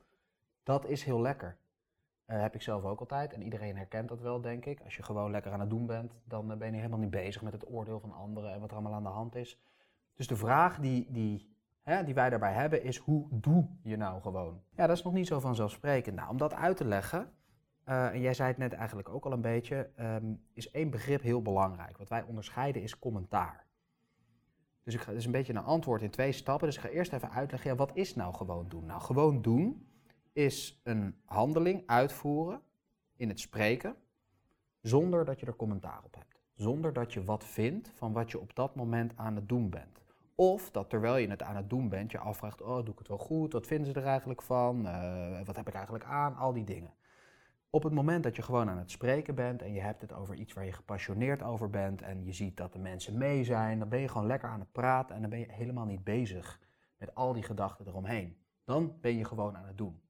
dat 0.63 0.87
is 0.87 1.05
heel 1.05 1.21
lekker. 1.21 1.59
Eh, 2.25 2.41
heb 2.41 2.55
ik 2.55 2.63
zelf 2.63 2.85
ook 2.85 3.01
altijd. 3.01 3.33
En 3.33 3.43
iedereen 3.43 3.77
herkent 3.77 4.09
dat 4.09 4.21
wel, 4.21 4.41
denk 4.41 4.65
ik. 4.65 4.81
Als 4.81 4.97
je 4.97 5.03
gewoon 5.03 5.31
lekker 5.31 5.53
aan 5.53 5.61
het 5.61 5.71
doen 5.71 5.87
bent, 5.87 6.13
dan 6.25 6.53
eh, 6.53 6.57
ben 6.57 6.71
je 6.71 6.77
helemaal 6.77 6.99
niet 6.99 7.11
bezig 7.11 7.43
met 7.43 7.53
het 7.53 7.71
oordeel 7.71 8.01
van 8.01 8.13
anderen 8.13 8.53
en 8.53 8.61
wat 8.61 8.71
er 8.71 8.77
allemaal 8.77 8.95
aan 8.95 9.03
de 9.03 9.09
hand 9.09 9.35
is. 9.35 9.61
Dus 10.15 10.27
de 10.27 10.37
vraag 10.37 10.79
die, 10.79 11.07
die, 11.11 11.57
hè, 11.83 12.05
die 12.05 12.15
wij 12.15 12.31
daarbij 12.31 12.53
hebben 12.53 12.83
is, 12.83 12.97
hoe 12.97 13.27
doe 13.31 13.69
je 13.83 13.97
nou 13.97 14.21
gewoon? 14.21 14.63
Ja, 14.77 14.87
dat 14.87 14.97
is 14.97 15.03
nog 15.03 15.13
niet 15.13 15.27
zo 15.27 15.41
vanzelfsprekend. 15.41 16.17
Nou, 16.17 16.31
om 16.31 16.37
dat 16.37 16.55
uit 16.55 16.77
te 16.77 16.85
leggen, 16.85 17.33
eh, 17.85 18.07
en 18.07 18.21
jij 18.21 18.35
zei 18.35 18.49
het 18.49 18.59
net 18.59 18.73
eigenlijk 18.73 19.09
ook 19.09 19.25
al 19.25 19.33
een 19.33 19.41
beetje, 19.41 19.91
ehm, 19.97 20.35
is 20.53 20.71
één 20.71 20.91
begrip 20.91 21.23
heel 21.23 21.43
belangrijk. 21.43 21.99
Wat 21.99 22.09
wij 22.09 22.23
onderscheiden 22.23 22.83
is 22.83 22.99
commentaar. 22.99 23.67
Dus 24.83 24.95
ik 24.95 25.01
ga, 25.01 25.09
het 25.09 25.19
is 25.19 25.27
een 25.27 25.33
beetje 25.33 25.55
een 25.55 25.65
antwoord 25.65 26.03
in 26.03 26.11
twee 26.11 26.33
stappen. 26.33 26.67
Dus 26.67 26.77
ik 26.77 26.83
ga 26.83 26.89
eerst 26.89 27.13
even 27.13 27.31
uitleggen, 27.31 27.77
wat 27.77 27.91
is 27.95 28.15
nou 28.15 28.35
gewoon 28.35 28.69
doen? 28.69 28.87
Nou, 28.87 29.01
gewoon 29.01 29.43
doen 29.43 29.87
is 30.35 30.81
een 30.83 31.21
handeling 31.25 31.83
uitvoeren 31.87 32.61
in 33.17 33.29
het 33.29 33.41
spreken, 33.41 33.97
zonder 34.81 35.25
dat 35.25 35.41
je 35.41 35.47
er 35.47 35.57
commentaar 35.57 36.01
op 36.05 36.15
hebt. 36.15 36.43
Zonder 36.55 36.93
dat 36.93 37.13
je 37.13 37.25
wat 37.25 37.45
vindt 37.45 37.91
van 37.95 38.13
wat 38.13 38.31
je 38.31 38.41
op 38.41 38.55
dat 38.55 38.75
moment 38.75 39.17
aan 39.17 39.35
het 39.35 39.49
doen 39.49 39.71
bent. 39.71 40.03
Of 40.35 40.71
dat 40.71 40.91
terwijl 40.91 41.17
je 41.17 41.29
het 41.29 41.43
aan 41.43 41.57
het 41.57 41.71
doen 41.71 41.89
bent, 41.89 42.11
je 42.11 42.19
afvraagt, 42.19 42.63
oh, 42.63 42.77
doe 42.77 42.93
ik 42.93 42.99
het 42.99 43.09
wel 43.09 43.19
goed? 43.19 43.53
Wat 43.53 43.67
vinden 43.67 43.93
ze 43.93 44.01
er 44.01 44.07
eigenlijk 44.07 44.43
van? 44.43 44.87
Eh, 44.87 45.41
wat 45.45 45.57
heb 45.57 45.69
ik 45.69 45.75
eigenlijk 45.75 46.05
aan? 46.05 46.37
Al 46.37 46.53
die 46.53 46.65
dingen. 46.65 46.95
Op 47.71 47.83
het 47.83 47.93
moment 47.93 48.23
dat 48.23 48.37
je 48.37 48.43
gewoon 48.43 48.71
aan 48.71 48.79
het 48.79 48.91
spreken 48.91 49.35
bent 49.35 49.63
en 49.63 49.73
je 49.73 49.81
hebt 49.81 50.01
het 50.01 50.13
over 50.13 50.35
iets 50.35 50.53
waar 50.53 50.65
je 50.65 50.73
gepassioneerd 50.73 51.43
over 51.43 51.71
bent 51.71 52.03
en 52.03 52.25
je 52.25 52.33
ziet 52.33 52.57
dat 52.57 52.73
de 52.73 52.79
mensen 52.79 53.19
mee 53.19 53.45
zijn, 53.45 53.79
dan 53.79 53.89
ben 53.89 54.01
je 54.01 54.09
gewoon 54.09 54.27
lekker 54.27 54.49
aan 54.49 54.61
het 54.61 54.73
praten 54.73 55.15
en 55.15 55.21
dan 55.21 55.31
ben 55.31 55.39
je 55.39 55.53
helemaal 55.53 55.85
niet 55.85 56.05
bezig 56.05 56.61
met 56.97 57.15
al 57.15 57.33
die 57.33 57.43
gedachten 57.43 57.87
eromheen. 57.87 58.37
Dan 58.65 58.97
ben 59.01 59.17
je 59.17 59.25
gewoon 59.25 59.57
aan 59.57 59.67
het 59.67 59.79
doen. 59.79 60.04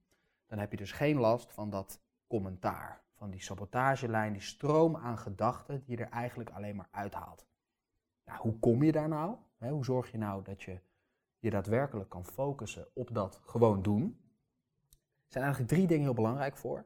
Dan 0.55 0.63
heb 0.63 0.73
je 0.73 0.79
dus 0.79 0.93
geen 0.93 1.17
last 1.17 1.53
van 1.53 1.71
dat 1.71 2.01
commentaar, 2.27 3.03
van 3.15 3.31
die 3.31 3.43
sabotagelijn, 3.43 4.33
die 4.33 4.43
stroom 4.43 4.97
aan 4.97 5.19
gedachten 5.19 5.83
die 5.85 5.97
je 5.97 6.05
er 6.05 6.11
eigenlijk 6.11 6.51
alleen 6.51 6.77
maar 6.77 6.89
uithaalt. 6.91 7.47
Nou, 8.25 8.41
hoe 8.41 8.59
kom 8.59 8.83
je 8.83 8.93
daar 8.93 9.09
nou? 9.09 9.37
Hoe 9.59 9.85
zorg 9.85 10.11
je 10.11 10.19
nou 10.19 10.43
dat 10.43 10.63
je 10.63 10.81
je 11.39 11.51
daadwerkelijk 11.51 12.09
kan 12.09 12.25
focussen 12.25 12.87
op 12.93 13.15
dat 13.15 13.41
gewoon 13.45 13.83
doen? 13.83 14.21
Er 14.91 14.97
zijn 15.27 15.45
eigenlijk 15.45 15.73
drie 15.73 15.87
dingen 15.87 16.05
heel 16.05 16.15
belangrijk 16.15 16.57
voor. 16.57 16.85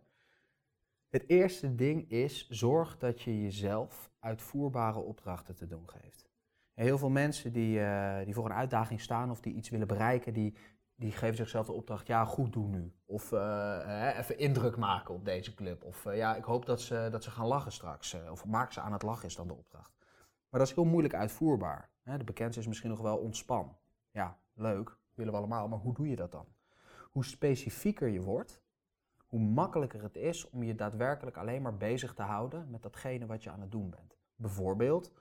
Het 1.08 1.28
eerste 1.28 1.74
ding 1.74 2.10
is, 2.10 2.48
zorg 2.48 2.98
dat 2.98 3.22
je 3.22 3.42
jezelf 3.42 4.10
uitvoerbare 4.20 4.98
opdrachten 4.98 5.54
te 5.54 5.66
doen 5.66 5.88
geeft. 5.88 6.28
Heel 6.74 6.98
veel 6.98 7.10
mensen 7.10 7.52
die, 7.52 7.80
eh, 7.80 8.24
die 8.24 8.34
voor 8.34 8.44
een 8.44 8.56
uitdaging 8.56 9.00
staan 9.00 9.30
of 9.30 9.40
die 9.40 9.54
iets 9.54 9.68
willen 9.68 9.86
bereiken, 9.86 10.32
die, 10.32 10.54
die 10.98 11.12
geven 11.12 11.36
zichzelf 11.36 11.66
de 11.66 11.72
opdracht, 11.72 12.06
ja, 12.06 12.24
goed 12.24 12.52
doen 12.52 12.70
nu. 12.70 12.92
Of 13.04 13.32
eh, 13.32 14.14
even 14.18 14.38
indruk 14.38 14.76
maken 14.76 15.14
op 15.14 15.24
deze 15.24 15.54
club. 15.54 15.84
Of 15.84 16.06
eh, 16.06 16.16
ja, 16.16 16.36
ik 16.36 16.44
hoop 16.44 16.66
dat 16.66 16.80
ze, 16.80 17.08
dat 17.10 17.24
ze 17.24 17.30
gaan 17.30 17.46
lachen 17.46 17.72
straks. 17.72 18.16
of 18.30 18.44
maak 18.44 18.72
ze 18.72 18.80
aan 18.80 18.92
het 18.92 19.02
lachen 19.02 19.26
is 19.26 19.36
dan 19.36 19.46
de 19.46 19.54
opdracht. 19.54 19.96
Maar 20.48 20.60
dat 20.60 20.68
is 20.68 20.74
heel 20.74 20.84
moeilijk 20.84 21.14
uitvoerbaar. 21.14 21.90
Hè? 22.02 22.18
De 22.18 22.24
bekendste 22.24 22.60
is 22.60 22.66
misschien 22.66 22.90
nog 22.90 23.00
wel 23.00 23.16
ontspan. 23.16 23.76
Ja, 24.10 24.38
leuk, 24.54 24.96
willen 25.14 25.32
we 25.32 25.38
allemaal, 25.38 25.68
maar 25.68 25.78
hoe 25.78 25.94
doe 25.94 26.08
je 26.08 26.16
dat 26.16 26.32
dan? 26.32 26.46
Hoe 27.10 27.24
specifieker 27.24 28.08
je 28.08 28.20
wordt, 28.20 28.62
hoe 29.26 29.40
makkelijker 29.40 30.02
het 30.02 30.16
is 30.16 30.50
om 30.50 30.62
je 30.62 30.74
daadwerkelijk 30.74 31.36
alleen 31.36 31.62
maar 31.62 31.76
bezig 31.76 32.14
te 32.14 32.22
houden 32.22 32.70
met 32.70 32.82
datgene 32.82 33.26
wat 33.26 33.42
je 33.42 33.50
aan 33.50 33.60
het 33.60 33.70
doen 33.70 33.90
bent. 33.90 34.16
Bijvoorbeeld, 34.36 35.12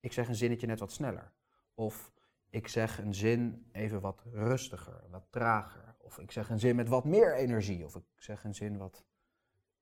ik 0.00 0.12
zeg 0.12 0.28
een 0.28 0.34
zinnetje 0.34 0.66
net 0.66 0.80
wat 0.80 0.92
sneller. 0.92 1.32
Of 1.74 2.12
ik 2.54 2.68
zeg 2.68 2.98
een 2.98 3.14
zin 3.14 3.66
even 3.72 4.00
wat 4.00 4.22
rustiger, 4.32 5.02
wat 5.10 5.26
trager. 5.30 5.94
Of 5.98 6.18
ik 6.18 6.30
zeg 6.30 6.50
een 6.50 6.58
zin 6.58 6.76
met 6.76 6.88
wat 6.88 7.04
meer 7.04 7.34
energie. 7.34 7.84
Of 7.84 7.96
ik 7.96 8.04
zeg 8.16 8.44
een 8.44 8.54
zin 8.54 8.76
wat, 8.76 9.04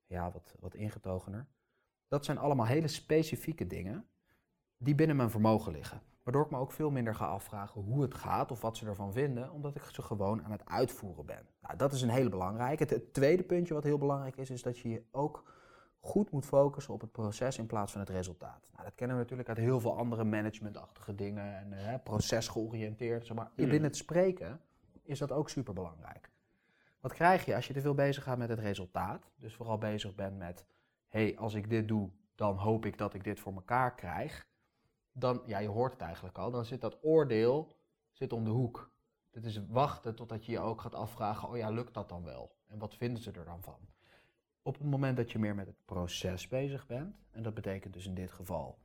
ja, 0.07 0.31
wat, 0.31 0.55
wat 0.61 0.75
ingetogener. 0.75 1.47
Dat 2.09 2.25
zijn 2.25 2.39
allemaal 2.39 2.67
hele 2.67 2.89
specifieke 2.89 3.67
dingen 3.67 4.09
die 4.77 4.95
binnen 4.95 5.17
mijn 5.17 5.31
vermogen 5.31 5.73
liggen. 5.73 6.03
Waardoor 6.23 6.45
ik 6.45 6.51
me 6.51 6.59
ook 6.59 6.73
veel 6.73 6.91
minder 6.91 7.15
ga 7.15 7.27
afvragen 7.27 7.81
hoe 7.81 8.03
het 8.03 8.15
gaat 8.15 8.51
of 8.51 8.61
wat 8.61 8.77
ze 8.77 8.87
ervan 8.87 9.13
vinden, 9.13 9.51
omdat 9.51 9.75
ik 9.75 9.83
ze 9.83 10.03
gewoon 10.03 10.45
aan 10.45 10.53
het 10.53 10.67
uitvoeren 10.67 11.27
ben. 11.27 11.47
Nou, 11.61 11.77
dat 11.77 11.93
is 11.93 12.03
een 12.03 12.09
hele 12.09 12.29
belangrijke. 12.29 12.85
Het, 12.85 13.15
tweede 13.15 13.43
puntje 13.43 13.75
wat 13.75 13.85
heel 13.85 13.99
belangrijk 13.99 14.37
is, 14.37 14.51
is 14.51 14.63
dat 14.63 14.79
je 14.79 14.89
je 14.89 15.05
ook 15.11 15.53
goed 16.03 16.31
moet 16.31 16.45
focussen 16.45 16.95
op 16.95 17.01
het 17.01 17.12
proces 17.12 17.59
in 17.59 17.67
plaats 17.67 17.93
van 17.93 18.01
het 18.01 18.11
resultaat. 18.11 18.71
Nou, 18.73 18.85
dat 18.85 18.95
kennen 18.95 19.17
we 19.17 19.23
natuurlijk 19.23 19.49
uit 19.49 19.59
heel 19.59 19.81
veel 19.81 19.97
andere 19.97 20.25
managementachtige 20.25 21.15
dingen 21.15 21.57
en 21.57 21.73
uh, 21.73 21.95
procesgeoriënteerd. 22.05 23.35
Maar 23.35 23.45
mm. 23.45 23.53
binnen 23.57 23.83
het 23.83 23.97
spreken 23.97 24.61
is 25.03 25.19
dat 25.19 25.33
ook 25.33 25.49
super 25.49 25.75
belangrijk. 25.75 26.31
Wat 27.01 27.12
krijg 27.12 27.45
je 27.45 27.55
als 27.55 27.67
je 27.67 27.73
te 27.73 27.81
veel 27.81 27.95
bezig 27.95 28.23
gaat 28.23 28.38
met 28.38 28.49
het 28.49 28.59
resultaat? 28.59 29.31
Dus 29.37 29.55
vooral 29.55 29.79
bezig 29.79 30.15
bent 30.15 30.38
met, 30.38 30.67
hé, 31.09 31.23
hey, 31.23 31.38
als 31.38 31.55
ik 31.55 31.71
dit 31.71 31.88
doe, 31.88 32.11
dan 32.35 32.57
hoop 32.57 32.87
ik 32.87 32.99
dat 32.99 33.15
ik 33.15 33.25
dit 33.25 33.41
voor 33.41 33.55
mekaar 33.55 33.95
krijg 33.95 34.47
dan, 35.12 35.43
ja, 35.47 35.59
je 35.59 35.69
hoort 35.69 35.93
het 35.93 36.01
eigenlijk 36.01 36.38
al, 36.38 36.51
dan 36.51 36.65
zit 36.65 36.81
dat 36.81 36.99
oordeel 37.03 37.77
zit 38.12 38.33
om 38.33 38.45
de 38.45 38.51
hoek. 38.51 38.91
Het 39.31 39.45
is 39.45 39.67
wachten 39.69 40.15
totdat 40.15 40.47
je 40.47 40.53
je 40.53 40.61
ook 40.61 40.81
gaat 40.81 40.95
afvragen, 40.95 41.49
oh 41.49 41.57
ja, 41.57 41.71
lukt 41.71 41.95
dat 41.95 42.09
dan 42.09 42.25
wel? 42.25 42.57
En 42.67 42.79
wat 42.79 42.95
vinden 42.95 43.23
ze 43.23 43.31
er 43.31 43.45
dan 43.45 43.62
van? 43.62 43.79
Op 44.62 44.79
het 44.79 44.90
moment 44.90 45.16
dat 45.16 45.33
je 45.33 45.38
meer 45.38 45.55
met 45.55 45.66
het 45.66 45.85
proces 45.85 46.48
bezig 46.48 46.87
bent, 46.87 47.25
en 47.31 47.42
dat 47.42 47.55
betekent 47.55 47.94
dus 47.94 48.07
in 48.07 48.14
dit 48.14 48.33
geval, 48.33 48.79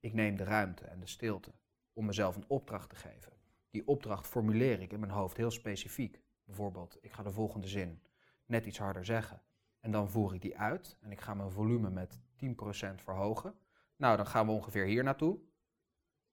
ik 0.00 0.14
neem 0.14 0.36
de 0.36 0.44
ruimte 0.44 0.84
en 0.84 1.00
de 1.00 1.06
stilte 1.06 1.52
om 1.92 2.04
mezelf 2.04 2.36
een 2.36 2.48
opdracht 2.48 2.88
te 2.88 2.96
geven. 2.96 3.32
Die 3.70 3.86
opdracht 3.86 4.26
formuleer 4.26 4.80
ik 4.80 4.92
in 4.92 5.00
mijn 5.00 5.12
hoofd 5.12 5.36
heel 5.36 5.50
specifiek. 5.50 6.22
Bijvoorbeeld, 6.44 6.98
ik 7.00 7.12
ga 7.12 7.22
de 7.22 7.30
volgende 7.30 7.68
zin 7.68 8.02
net 8.46 8.66
iets 8.66 8.78
harder 8.78 9.04
zeggen. 9.04 9.42
En 9.80 9.90
dan 9.90 10.10
voer 10.10 10.34
ik 10.34 10.42
die 10.42 10.58
uit 10.58 10.96
en 11.00 11.10
ik 11.10 11.20
ga 11.20 11.34
mijn 11.34 11.50
volume 11.50 11.90
met 11.90 12.20
10% 12.20 12.94
verhogen. 12.94 13.54
Nou, 13.96 14.16
dan 14.16 14.26
gaan 14.26 14.46
we 14.46 14.52
ongeveer 14.52 14.84
hier 14.84 15.04
naartoe 15.04 15.40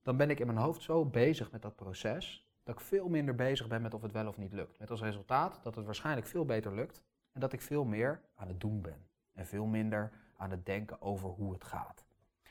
dan 0.08 0.18
ben 0.18 0.30
ik 0.30 0.40
in 0.40 0.48
mijn 0.48 0.60
hoofd 0.60 0.82
zo 0.82 1.06
bezig 1.06 1.52
met 1.52 1.62
dat 1.62 1.76
proces, 1.76 2.50
dat 2.64 2.80
ik 2.80 2.86
veel 2.86 3.10
minder 3.10 3.36
bezig 3.36 3.68
ben 3.68 3.82
met 3.82 3.94
of 3.94 4.02
het 4.02 4.12
wel 4.12 4.28
of 4.28 4.38
niet 4.38 4.54
lukt. 4.54 4.80
Met 4.80 4.92
als 4.92 5.02
resultaat 5.02 5.60
dat 5.64 5.76
het 5.76 5.86
waarschijnlijk 5.86 6.28
veel 6.28 6.46
beter 6.46 6.74
lukt 6.76 7.04
en 7.38 7.44
dat 7.44 7.54
ik 7.54 7.62
veel 7.62 7.86
meer 7.86 8.22
aan 8.36 8.48
het 8.48 8.60
doen 8.60 8.82
ben. 8.82 9.08
En 9.34 9.46
veel 9.46 9.66
minder 9.66 10.12
aan 10.38 10.52
het 10.52 10.66
denken 10.66 11.02
over 11.02 11.30
hoe 11.30 11.54
het 11.54 11.64
gaat. 11.64 12.06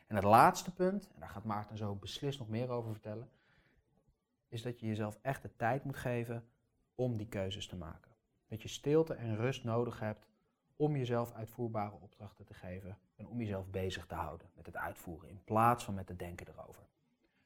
En 0.07 0.17
het 0.17 0.25
laatste 0.25 0.73
punt, 0.73 1.09
en 1.15 1.21
daar 1.21 1.29
gaat 1.29 1.45
Maarten 1.45 1.77
zo 1.77 1.95
beslist 1.95 2.39
nog 2.39 2.49
meer 2.49 2.71
over 2.71 2.93
vertellen, 2.93 3.29
is 4.49 4.63
dat 4.63 4.81
je 4.81 4.87
jezelf 4.87 5.19
echt 5.23 5.43
de 5.43 5.57
tijd 5.57 5.85
moet 5.85 5.97
geven 5.97 6.49
om 6.95 7.17
die 7.17 7.27
keuzes 7.29 7.67
te 7.67 7.77
maken. 7.77 8.11
Dat 8.47 8.63
je 8.63 8.69
stilte 8.69 9.15
en 9.15 9.37
rust 9.37 9.65
nodig 9.65 10.01
hebt 10.01 10.27
om 10.77 10.97
jezelf 10.97 11.33
uitvoerbare 11.33 11.97
opdrachten 12.01 12.45
te 12.45 12.55
geven 12.55 12.99
en 13.17 13.27
om 13.27 13.41
jezelf 13.41 13.67
bezig 13.71 14.07
te 14.07 14.15
houden 14.15 14.51
met 14.55 14.67
het 14.67 14.77
uitvoeren 14.77 15.29
in 15.29 15.45
plaats 15.45 15.85
van 15.85 15.95
met 15.95 16.09
het 16.09 16.19
denken 16.19 16.47
erover. 16.49 16.83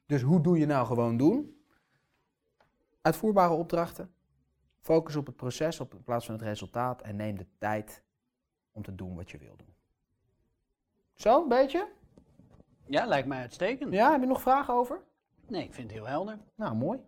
Dus 0.05 0.21
hoe 0.21 0.41
doe 0.41 0.57
je 0.57 0.65
nou 0.65 0.85
gewoon 0.85 1.17
doen? 1.17 1.63
Uitvoerbare 3.01 3.53
opdrachten. 3.53 4.13
Focus 4.81 5.15
op 5.15 5.25
het 5.25 5.35
proces 5.35 5.79
op, 5.79 5.93
in 5.93 6.03
plaats 6.03 6.25
van 6.25 6.35
het 6.35 6.43
resultaat 6.43 7.01
en 7.01 7.15
neem 7.15 7.37
de 7.37 7.47
tijd 7.57 8.03
om 8.71 8.83
te 8.83 8.95
doen 8.95 9.15
wat 9.15 9.31
je 9.31 9.37
wil 9.37 9.55
doen. 9.57 9.73
Zo, 11.13 11.41
een 11.41 11.47
beetje? 11.47 11.87
Ja, 12.85 13.05
lijkt 13.05 13.27
mij 13.27 13.41
uitstekend. 13.41 13.93
Ja, 13.93 14.11
heb 14.11 14.21
je 14.21 14.27
nog 14.27 14.41
vragen 14.41 14.73
over? 14.73 14.99
Nee, 15.47 15.63
ik 15.63 15.73
vind 15.73 15.87
het 15.87 15.97
heel 15.97 16.07
helder. 16.07 16.37
Nou, 16.55 16.75
mooi. 16.75 16.99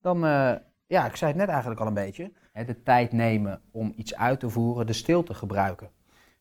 Dan, 0.00 0.24
uh, 0.24 0.54
ja, 0.86 1.06
ik 1.06 1.16
zei 1.16 1.30
het 1.30 1.40
net 1.40 1.48
eigenlijk 1.48 1.80
al 1.80 1.86
een 1.86 1.94
beetje. 1.94 2.32
De 2.52 2.82
tijd 2.82 3.12
nemen 3.12 3.62
om 3.70 3.92
iets 3.96 4.14
uit 4.14 4.40
te 4.40 4.50
voeren, 4.50 4.86
de 4.86 4.92
stilte 4.92 5.34
gebruiken. 5.34 5.90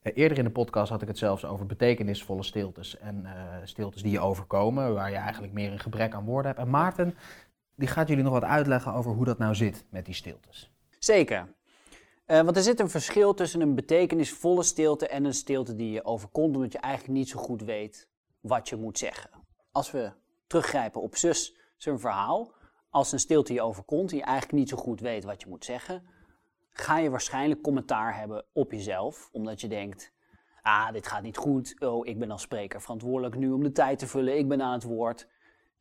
Eh, 0.01 0.11
eerder 0.15 0.37
in 0.37 0.43
de 0.43 0.49
podcast 0.49 0.89
had 0.89 1.01
ik 1.01 1.07
het 1.07 1.17
zelfs 1.17 1.45
over 1.45 1.65
betekenisvolle 1.65 2.43
stiltes 2.43 2.97
en 2.97 3.21
uh, 3.23 3.31
stiltes 3.63 4.01
die 4.01 4.11
je 4.11 4.19
overkomen, 4.19 4.93
waar 4.93 5.09
je 5.09 5.15
eigenlijk 5.15 5.53
meer 5.53 5.71
een 5.71 5.79
gebrek 5.79 6.13
aan 6.13 6.25
woorden 6.25 6.51
hebt. 6.51 6.63
En 6.63 6.69
Maarten, 6.69 7.15
die 7.75 7.87
gaat 7.87 8.07
jullie 8.07 8.23
nog 8.23 8.33
wat 8.33 8.43
uitleggen 8.43 8.93
over 8.93 9.11
hoe 9.11 9.25
dat 9.25 9.37
nou 9.37 9.55
zit 9.55 9.85
met 9.89 10.05
die 10.05 10.13
stiltes. 10.13 10.71
Zeker. 10.99 11.55
Uh, 12.27 12.41
want 12.41 12.55
er 12.55 12.63
zit 12.63 12.79
een 12.79 12.89
verschil 12.89 13.33
tussen 13.33 13.61
een 13.61 13.75
betekenisvolle 13.75 14.63
stilte 14.63 15.07
en 15.07 15.25
een 15.25 15.33
stilte 15.33 15.75
die 15.75 15.91
je 15.91 16.05
overkomt, 16.05 16.55
omdat 16.55 16.71
je 16.71 16.77
eigenlijk 16.77 17.17
niet 17.17 17.29
zo 17.29 17.39
goed 17.39 17.61
weet 17.61 18.07
wat 18.41 18.69
je 18.69 18.75
moet 18.75 18.97
zeggen. 18.97 19.29
Als 19.71 19.91
we 19.91 20.11
teruggrijpen 20.47 21.01
op 21.01 21.15
zus 21.15 21.55
zijn 21.77 21.99
verhaal, 21.99 22.53
als 22.89 23.11
een 23.11 23.19
stilte 23.19 23.53
je 23.53 23.61
overkomt 23.61 24.11
en 24.11 24.17
je 24.17 24.23
eigenlijk 24.23 24.53
niet 24.57 24.69
zo 24.69 24.77
goed 24.77 24.99
weet 24.99 25.23
wat 25.23 25.41
je 25.41 25.49
moet 25.49 25.65
zeggen, 25.65 26.03
ga 26.71 26.97
je 26.97 27.09
waarschijnlijk 27.09 27.61
commentaar 27.61 28.17
hebben 28.17 28.45
op 28.53 28.71
jezelf, 28.71 29.29
omdat 29.31 29.61
je 29.61 29.67
denkt, 29.67 30.13
ah, 30.61 30.91
dit 30.91 31.07
gaat 31.07 31.21
niet 31.21 31.37
goed, 31.37 31.75
oh, 31.79 32.07
ik 32.07 32.19
ben 32.19 32.31
als 32.31 32.41
spreker 32.41 32.81
verantwoordelijk 32.81 33.35
nu 33.35 33.51
om 33.51 33.63
de 33.63 33.71
tijd 33.71 33.99
te 33.99 34.07
vullen, 34.07 34.37
ik 34.37 34.47
ben 34.47 34.61
aan 34.61 34.73
het 34.73 34.83
woord. 34.83 35.27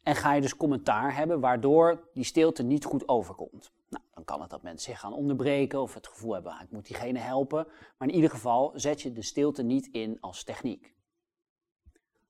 En 0.02 0.14
ga 0.14 0.32
je 0.32 0.40
dus 0.40 0.56
commentaar 0.56 1.16
hebben, 1.16 1.40
waardoor 1.40 2.08
die 2.14 2.24
stilte 2.24 2.62
niet 2.62 2.84
goed 2.84 3.08
overkomt. 3.08 3.72
Nou, 3.88 4.04
dan 4.14 4.24
kan 4.24 4.40
het 4.40 4.50
dat 4.50 4.62
mensen 4.62 4.90
zich 4.90 5.00
gaan 5.00 5.12
onderbreken 5.12 5.80
of 5.80 5.94
het 5.94 6.06
gevoel 6.06 6.32
hebben, 6.32 6.52
ah, 6.52 6.62
ik 6.62 6.70
moet 6.70 6.86
diegene 6.86 7.18
helpen. 7.18 7.66
Maar 7.98 8.08
in 8.08 8.14
ieder 8.14 8.30
geval 8.30 8.72
zet 8.74 9.02
je 9.02 9.12
de 9.12 9.22
stilte 9.22 9.62
niet 9.62 9.86
in 9.86 10.20
als 10.20 10.44
techniek. 10.44 10.94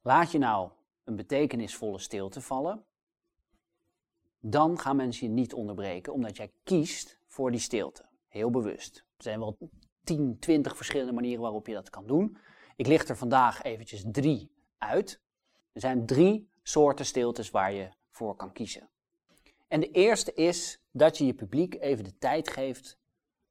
Laat 0.02 0.32
je 0.32 0.38
nou 0.38 0.70
een 1.04 1.16
betekenisvolle 1.16 1.98
stilte 1.98 2.40
vallen, 2.40 2.85
dan 4.40 4.78
gaan 4.78 4.96
mensen 4.96 5.26
je 5.26 5.32
niet 5.32 5.54
onderbreken, 5.54 6.12
omdat 6.12 6.37
jij 6.37 6.52
kiest 6.62 7.18
voor 7.26 7.50
die 7.50 7.61
stilte. 7.61 8.04
Heel 8.28 8.50
bewust. 8.50 8.96
Er 8.96 9.22
zijn 9.22 9.38
wel 9.38 9.58
10, 10.04 10.37
20 10.38 10.76
verschillende 10.76 11.12
manieren 11.12 11.42
waarop 11.42 11.66
je 11.66 11.74
dat 11.74 11.90
kan 11.90 12.06
doen. 12.06 12.37
Ik 12.76 12.87
licht 12.87 13.08
er 13.08 13.16
vandaag 13.16 13.62
eventjes 13.62 14.04
drie 14.11 14.52
uit. 14.78 15.20
Er 15.72 15.80
zijn 15.80 16.06
drie 16.06 16.51
soorten 16.62 17.07
stiltes 17.07 17.51
waar 17.51 17.72
je 17.72 17.88
voor 18.11 18.37
kan 18.37 18.53
kiezen. 18.53 18.88
En 19.68 19.81
de 19.81 19.90
eerste 19.90 20.33
is 20.33 20.83
dat 20.90 21.18
je 21.18 21.27
je 21.27 21.35
publiek 21.35 21.75
even 21.75 22.05
de 22.05 22.18
tijd 22.18 22.51
geeft 22.51 22.98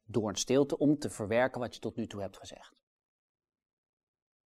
door 0.04 0.30
een 0.30 0.36
stilte 0.36 0.78
om 0.78 1.00
te 1.00 1.10
verwerken 1.10 1.60
wat 1.60 1.74
je 1.74 1.80
tot 1.80 1.96
nu 1.96 2.08
toe 2.08 2.22
hebt 2.22 2.38
gezegd. 2.38 2.82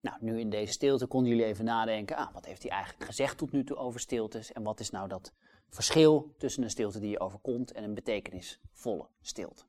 Nou, 0.02 0.18
nu 0.20 0.40
in 0.40 0.50
deze 0.50 0.72
stilte 0.72 1.08
konden 1.08 1.30
jullie 1.30 1.46
even 1.46 1.66
nadenken, 1.66 2.16
ah, 2.16 2.34
wat 2.34 2.46
heeft 2.46 2.62
hij 2.62 2.72
eigenlijk 2.72 3.06
gezegd 3.06 3.38
tot 3.38 3.52
nu 3.52 3.64
toe 3.64 3.78
over 3.78 4.00
stiltes 4.00 4.52
en 4.52 4.64
wat 4.64 4.80
is 4.80 4.90
nou 4.90 5.08
dat 5.08 5.34
verschil 5.70 6.34
tussen 6.38 6.64
een 6.64 6.70
stilte 6.70 7.00
die 7.00 7.10
je 7.10 7.20
overkomt 7.20 7.72
en 7.72 7.84
een 7.84 7.94
betekenisvolle 7.94 9.08
stilte. 9.22 9.64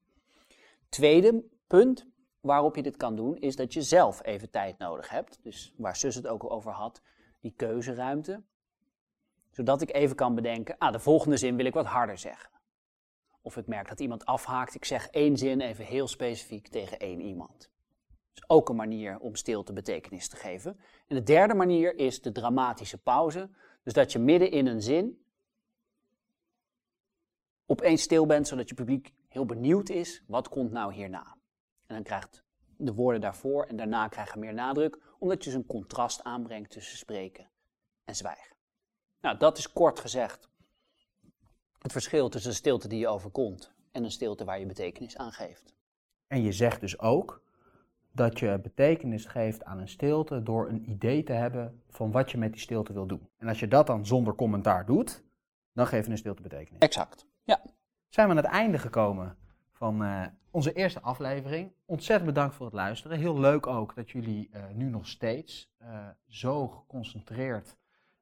Tweede 0.89 1.45
punt 1.67 2.07
waarop 2.41 2.77
je 2.77 2.83
dit 2.83 2.97
kan 2.97 3.17
doen, 3.17 3.37
is 3.37 3.57
dat 3.57 3.73
je 3.73 3.83
zelf 3.83 4.25
even 4.25 4.51
tijd 4.51 4.79
nodig 4.79 5.09
hebt. 5.09 5.39
Dus 5.43 5.75
waar 5.77 5.97
Sus 5.97 6.15
het 6.15 6.27
ook 6.27 6.51
over 6.51 6.73
had, 6.73 7.03
die 7.41 7.53
keuzeruimte. 7.57 8.43
Zodat 9.51 9.83
ik 9.83 9.95
even 9.95 10.17
kan 10.17 10.35
bedenken, 10.35 10.79
ah, 10.79 10.93
de 10.93 10.99
volgende 10.99 11.37
zin 11.37 11.57
wil 11.57 11.65
ik 11.65 11.75
wat 11.75 11.87
harder 11.87 12.19
zeggen. 12.19 12.51
Of 13.43 13.57
ik 13.57 13.67
merk 13.67 13.89
dat 13.89 14.01
iemand 14.01 14.25
afhaakt, 14.25 14.75
ik 14.75 14.85
zeg 14.85 15.09
één 15.09 15.37
zin 15.37 15.61
even 15.61 15.85
heel 15.85 16.09
specifiek 16.09 16.69
tegen 16.69 16.99
één 16.99 17.21
iemand. 17.21 17.71
is 18.35 18.49
ook 18.49 18.69
een 18.69 18.77
manier 18.77 19.19
om 19.19 19.35
stilte 19.35 19.73
betekenis 19.73 20.29
te 20.29 20.37
geven. 20.37 20.81
En 21.07 21.17
de 21.17 21.23
derde 21.23 21.55
manier 21.55 21.95
is 21.95 22.23
de 22.23 22.33
dramatische 22.33 22.99
pauze. 22.99 23.51
Dus 23.83 23.93
dat 23.93 24.13
je 24.13 24.19
midden 24.19 24.51
in 24.51 24.67
een 24.67 24.83
zin 24.83 25.25
opeens 27.67 28.03
stil 28.03 28.27
bent, 28.27 28.49
zodat 28.49 28.69
je 28.69 28.75
publiek 28.75 29.13
heel 29.29 29.47
benieuwd 29.47 29.89
is, 29.89 30.23
wat 30.27 30.49
komt 30.49 30.71
nou 30.71 30.93
hierna? 30.93 31.37
En 31.87 31.95
dan 31.95 32.03
krijgt 32.03 32.45
de 32.77 32.95
woorden 32.95 33.21
daarvoor 33.21 33.65
en 33.65 33.77
daarna 33.77 34.09
krijgen 34.09 34.41
meer 34.41 34.55
nadruk, 34.55 34.99
omdat 35.19 35.45
je 35.45 35.51
dus 35.51 35.59
een 35.59 35.67
contrast 35.67 36.23
aanbrengt 36.23 36.71
tussen 36.71 36.99
spreken 36.99 37.51
en 38.05 38.15
zwijgen. 38.15 38.57
Nou, 39.21 39.37
dat 39.37 39.59
is 39.59 39.73
kort 39.73 40.01
gezegd 40.01 40.51
het 41.83 41.93
verschil 41.93 42.29
tussen 42.29 42.51
een 42.51 42.57
stilte 42.57 42.89
die 42.89 42.99
je 42.99 43.09
overkomt 43.09 43.73
en 43.93 44.05
een 44.05 44.11
stilte 44.11 44.45
waar 44.45 44.59
je 44.59 44.67
betekenis 44.67 45.17
aan 45.17 45.33
geeft. 45.33 45.75
En 46.27 46.43
je 46.43 46.53
zegt 46.53 46.81
dus 46.81 46.99
ook, 46.99 47.43
dat 48.13 48.39
je 48.39 48.59
betekenis 48.63 49.25
geeft 49.25 49.65
aan 49.65 49.79
een 49.79 49.89
stilte 49.89 50.43
door 50.43 50.69
een 50.69 50.91
idee 50.91 51.23
te 51.23 51.33
hebben 51.33 51.83
van 51.89 52.11
wat 52.11 52.31
je 52.31 52.39
met 52.39 52.53
die 52.53 52.61
stilte 52.61 52.93
wil 52.93 53.07
doen. 53.07 53.29
En 53.39 53.49
als 53.49 53.61
je 53.61 53.69
dat 53.69 53.87
dan 53.87 54.07
zonder 54.07 54.35
commentaar 54.35 54.87
doet, 54.87 55.23
dan 55.73 55.87
geef 55.87 56.05
je 56.05 56.11
een 56.11 56.19
stilte 56.19 56.43
betekenis. 56.43 56.81
Exact. 56.81 57.27
Ja. 57.45 57.63
Zijn 58.09 58.27
we 58.27 58.33
aan 58.33 58.43
het 58.43 58.53
einde 58.53 58.79
gekomen 58.79 59.37
van 59.73 60.05
eh, 60.05 60.27
onze 60.51 60.73
eerste 60.73 61.01
aflevering. 61.01 61.73
Ontzettend 61.85 62.35
bedankt 62.35 62.55
voor 62.55 62.67
het 62.67 62.75
luisteren. 62.75 63.19
Heel 63.19 63.41
leuk 63.41 63.67
ook 63.67 63.95
dat 63.95 64.11
jullie 64.11 64.49
eh, 64.53 64.63
nu 64.75 64.85
nog 64.85 65.07
steeds 65.07 65.73
eh, 65.79 66.09
zo 66.27 66.69
geconcentreerd 66.69 67.79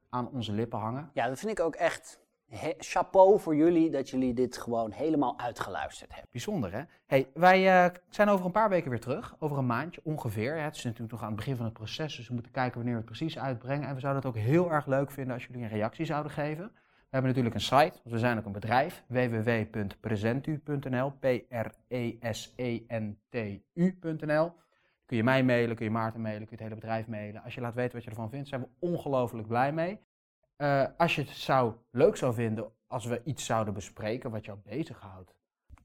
aan 0.08 0.30
onze 0.30 0.52
lippen 0.52 0.78
hangen. 0.78 1.10
Ja, 1.12 1.28
dat 1.28 1.38
vind 1.38 1.52
ik 1.52 1.60
ook 1.60 1.74
echt 1.74 2.20
he- 2.48 2.74
chapeau 2.78 3.40
voor 3.40 3.56
jullie 3.56 3.90
dat 3.90 4.10
jullie 4.10 4.34
dit 4.34 4.58
gewoon 4.58 4.90
helemaal 4.90 5.38
uitgeluisterd 5.38 6.10
hebben. 6.10 6.28
Bijzonder, 6.32 6.72
hè? 6.72 6.82
Hey, 7.06 7.28
wij 7.34 7.84
eh, 7.84 7.90
zijn 8.10 8.28
over 8.28 8.46
een 8.46 8.52
paar 8.52 8.68
weken 8.68 8.90
weer 8.90 9.00
terug. 9.00 9.36
Over 9.38 9.58
een 9.58 9.66
maandje 9.66 10.00
ongeveer. 10.04 10.62
Het 10.62 10.76
is 10.76 10.84
natuurlijk 10.84 11.12
nog 11.12 11.20
aan 11.22 11.26
het 11.26 11.36
begin 11.36 11.56
van 11.56 11.64
het 11.64 11.74
proces, 11.74 12.16
dus 12.16 12.28
we 12.28 12.34
moeten 12.34 12.52
kijken 12.52 12.74
wanneer 12.74 12.92
we 12.94 13.00
het 13.00 13.08
precies 13.10 13.38
uitbrengen. 13.38 13.88
En 13.88 13.94
we 13.94 14.00
zouden 14.00 14.22
het 14.22 14.30
ook 14.36 14.42
heel 14.42 14.72
erg 14.72 14.86
leuk 14.86 15.10
vinden 15.10 15.34
als 15.34 15.46
jullie 15.46 15.62
een 15.62 15.68
reactie 15.68 16.04
zouden 16.04 16.32
geven. 16.32 16.64
We 16.74 17.14
hebben 17.14 17.30
natuurlijk 17.30 17.54
een 17.54 17.60
site, 17.60 17.98
want 18.02 18.10
we 18.10 18.18
zijn 18.18 18.38
ook 18.38 18.44
een 18.44 18.52
bedrijf. 18.52 19.04
www.presentu.nl 19.06 21.12
E 21.20 21.38
P-R-E-S-E-N-T-U.nl 23.38 24.52
Kun 25.08 25.16
je 25.16 25.24
mij 25.24 25.44
mailen, 25.44 25.76
kun 25.76 25.84
je 25.84 25.90
Maarten 25.90 26.20
mailen, 26.20 26.46
kun 26.46 26.56
je 26.56 26.62
het 26.62 26.72
hele 26.72 26.80
bedrijf 26.80 27.06
mailen. 27.06 27.42
Als 27.42 27.54
je 27.54 27.60
laat 27.60 27.74
weten 27.74 27.94
wat 27.94 28.04
je 28.04 28.10
ervan 28.10 28.30
vindt, 28.30 28.48
zijn 28.48 28.60
we 28.60 28.68
ongelooflijk 28.78 29.48
blij 29.48 29.72
mee. 29.72 30.00
Eh, 30.56 30.84
als 30.96 31.14
je 31.14 31.22
het 31.22 31.30
zou, 31.30 31.72
leuk 31.90 32.16
zou 32.16 32.34
vinden 32.34 32.70
als 32.86 33.04
we 33.04 33.20
iets 33.24 33.44
zouden 33.44 33.74
bespreken 33.74 34.30
wat 34.30 34.44
jou 34.44 34.58
bezighoudt. 34.64 35.34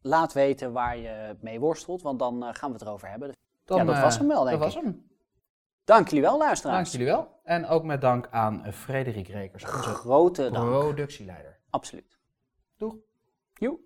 Laat 0.02 0.34
weten 0.34 0.72
waar 0.72 0.98
je 0.98 1.36
mee 1.40 1.60
worstelt, 1.60 2.02
want 2.02 2.20
dan 2.20 2.44
eh, 2.44 2.54
gaan 2.54 2.70
we 2.72 2.78
het 2.78 2.88
erover 2.88 3.10
hebben. 3.10 3.36
Dan, 3.66 3.78
ja, 3.78 3.84
dat 3.84 3.96
eh, 3.96 4.02
was 4.02 4.18
hem 4.18 4.28
wel, 4.28 4.44
denk 4.44 4.60
dat 4.60 4.68
ik. 4.68 4.74
was 4.74 4.84
hem. 4.84 5.08
Dank 5.84 6.08
jullie 6.08 6.24
wel, 6.24 6.38
luisteraars. 6.38 6.92
Dank 6.92 6.92
jullie 6.92 7.14
wel. 7.14 7.40
En 7.44 7.68
ook 7.68 7.84
met 7.84 8.02
dank 8.02 8.28
aan 8.32 8.74
Frederik 8.74 9.28
Rekers, 9.28 9.64
onze 9.64 9.90
Grote 9.90 10.50
dank. 10.52 10.70
productieleider. 10.70 11.60
Absoluut. 11.70 12.18
Doeg. 12.78 12.96
Joe. 13.54 13.80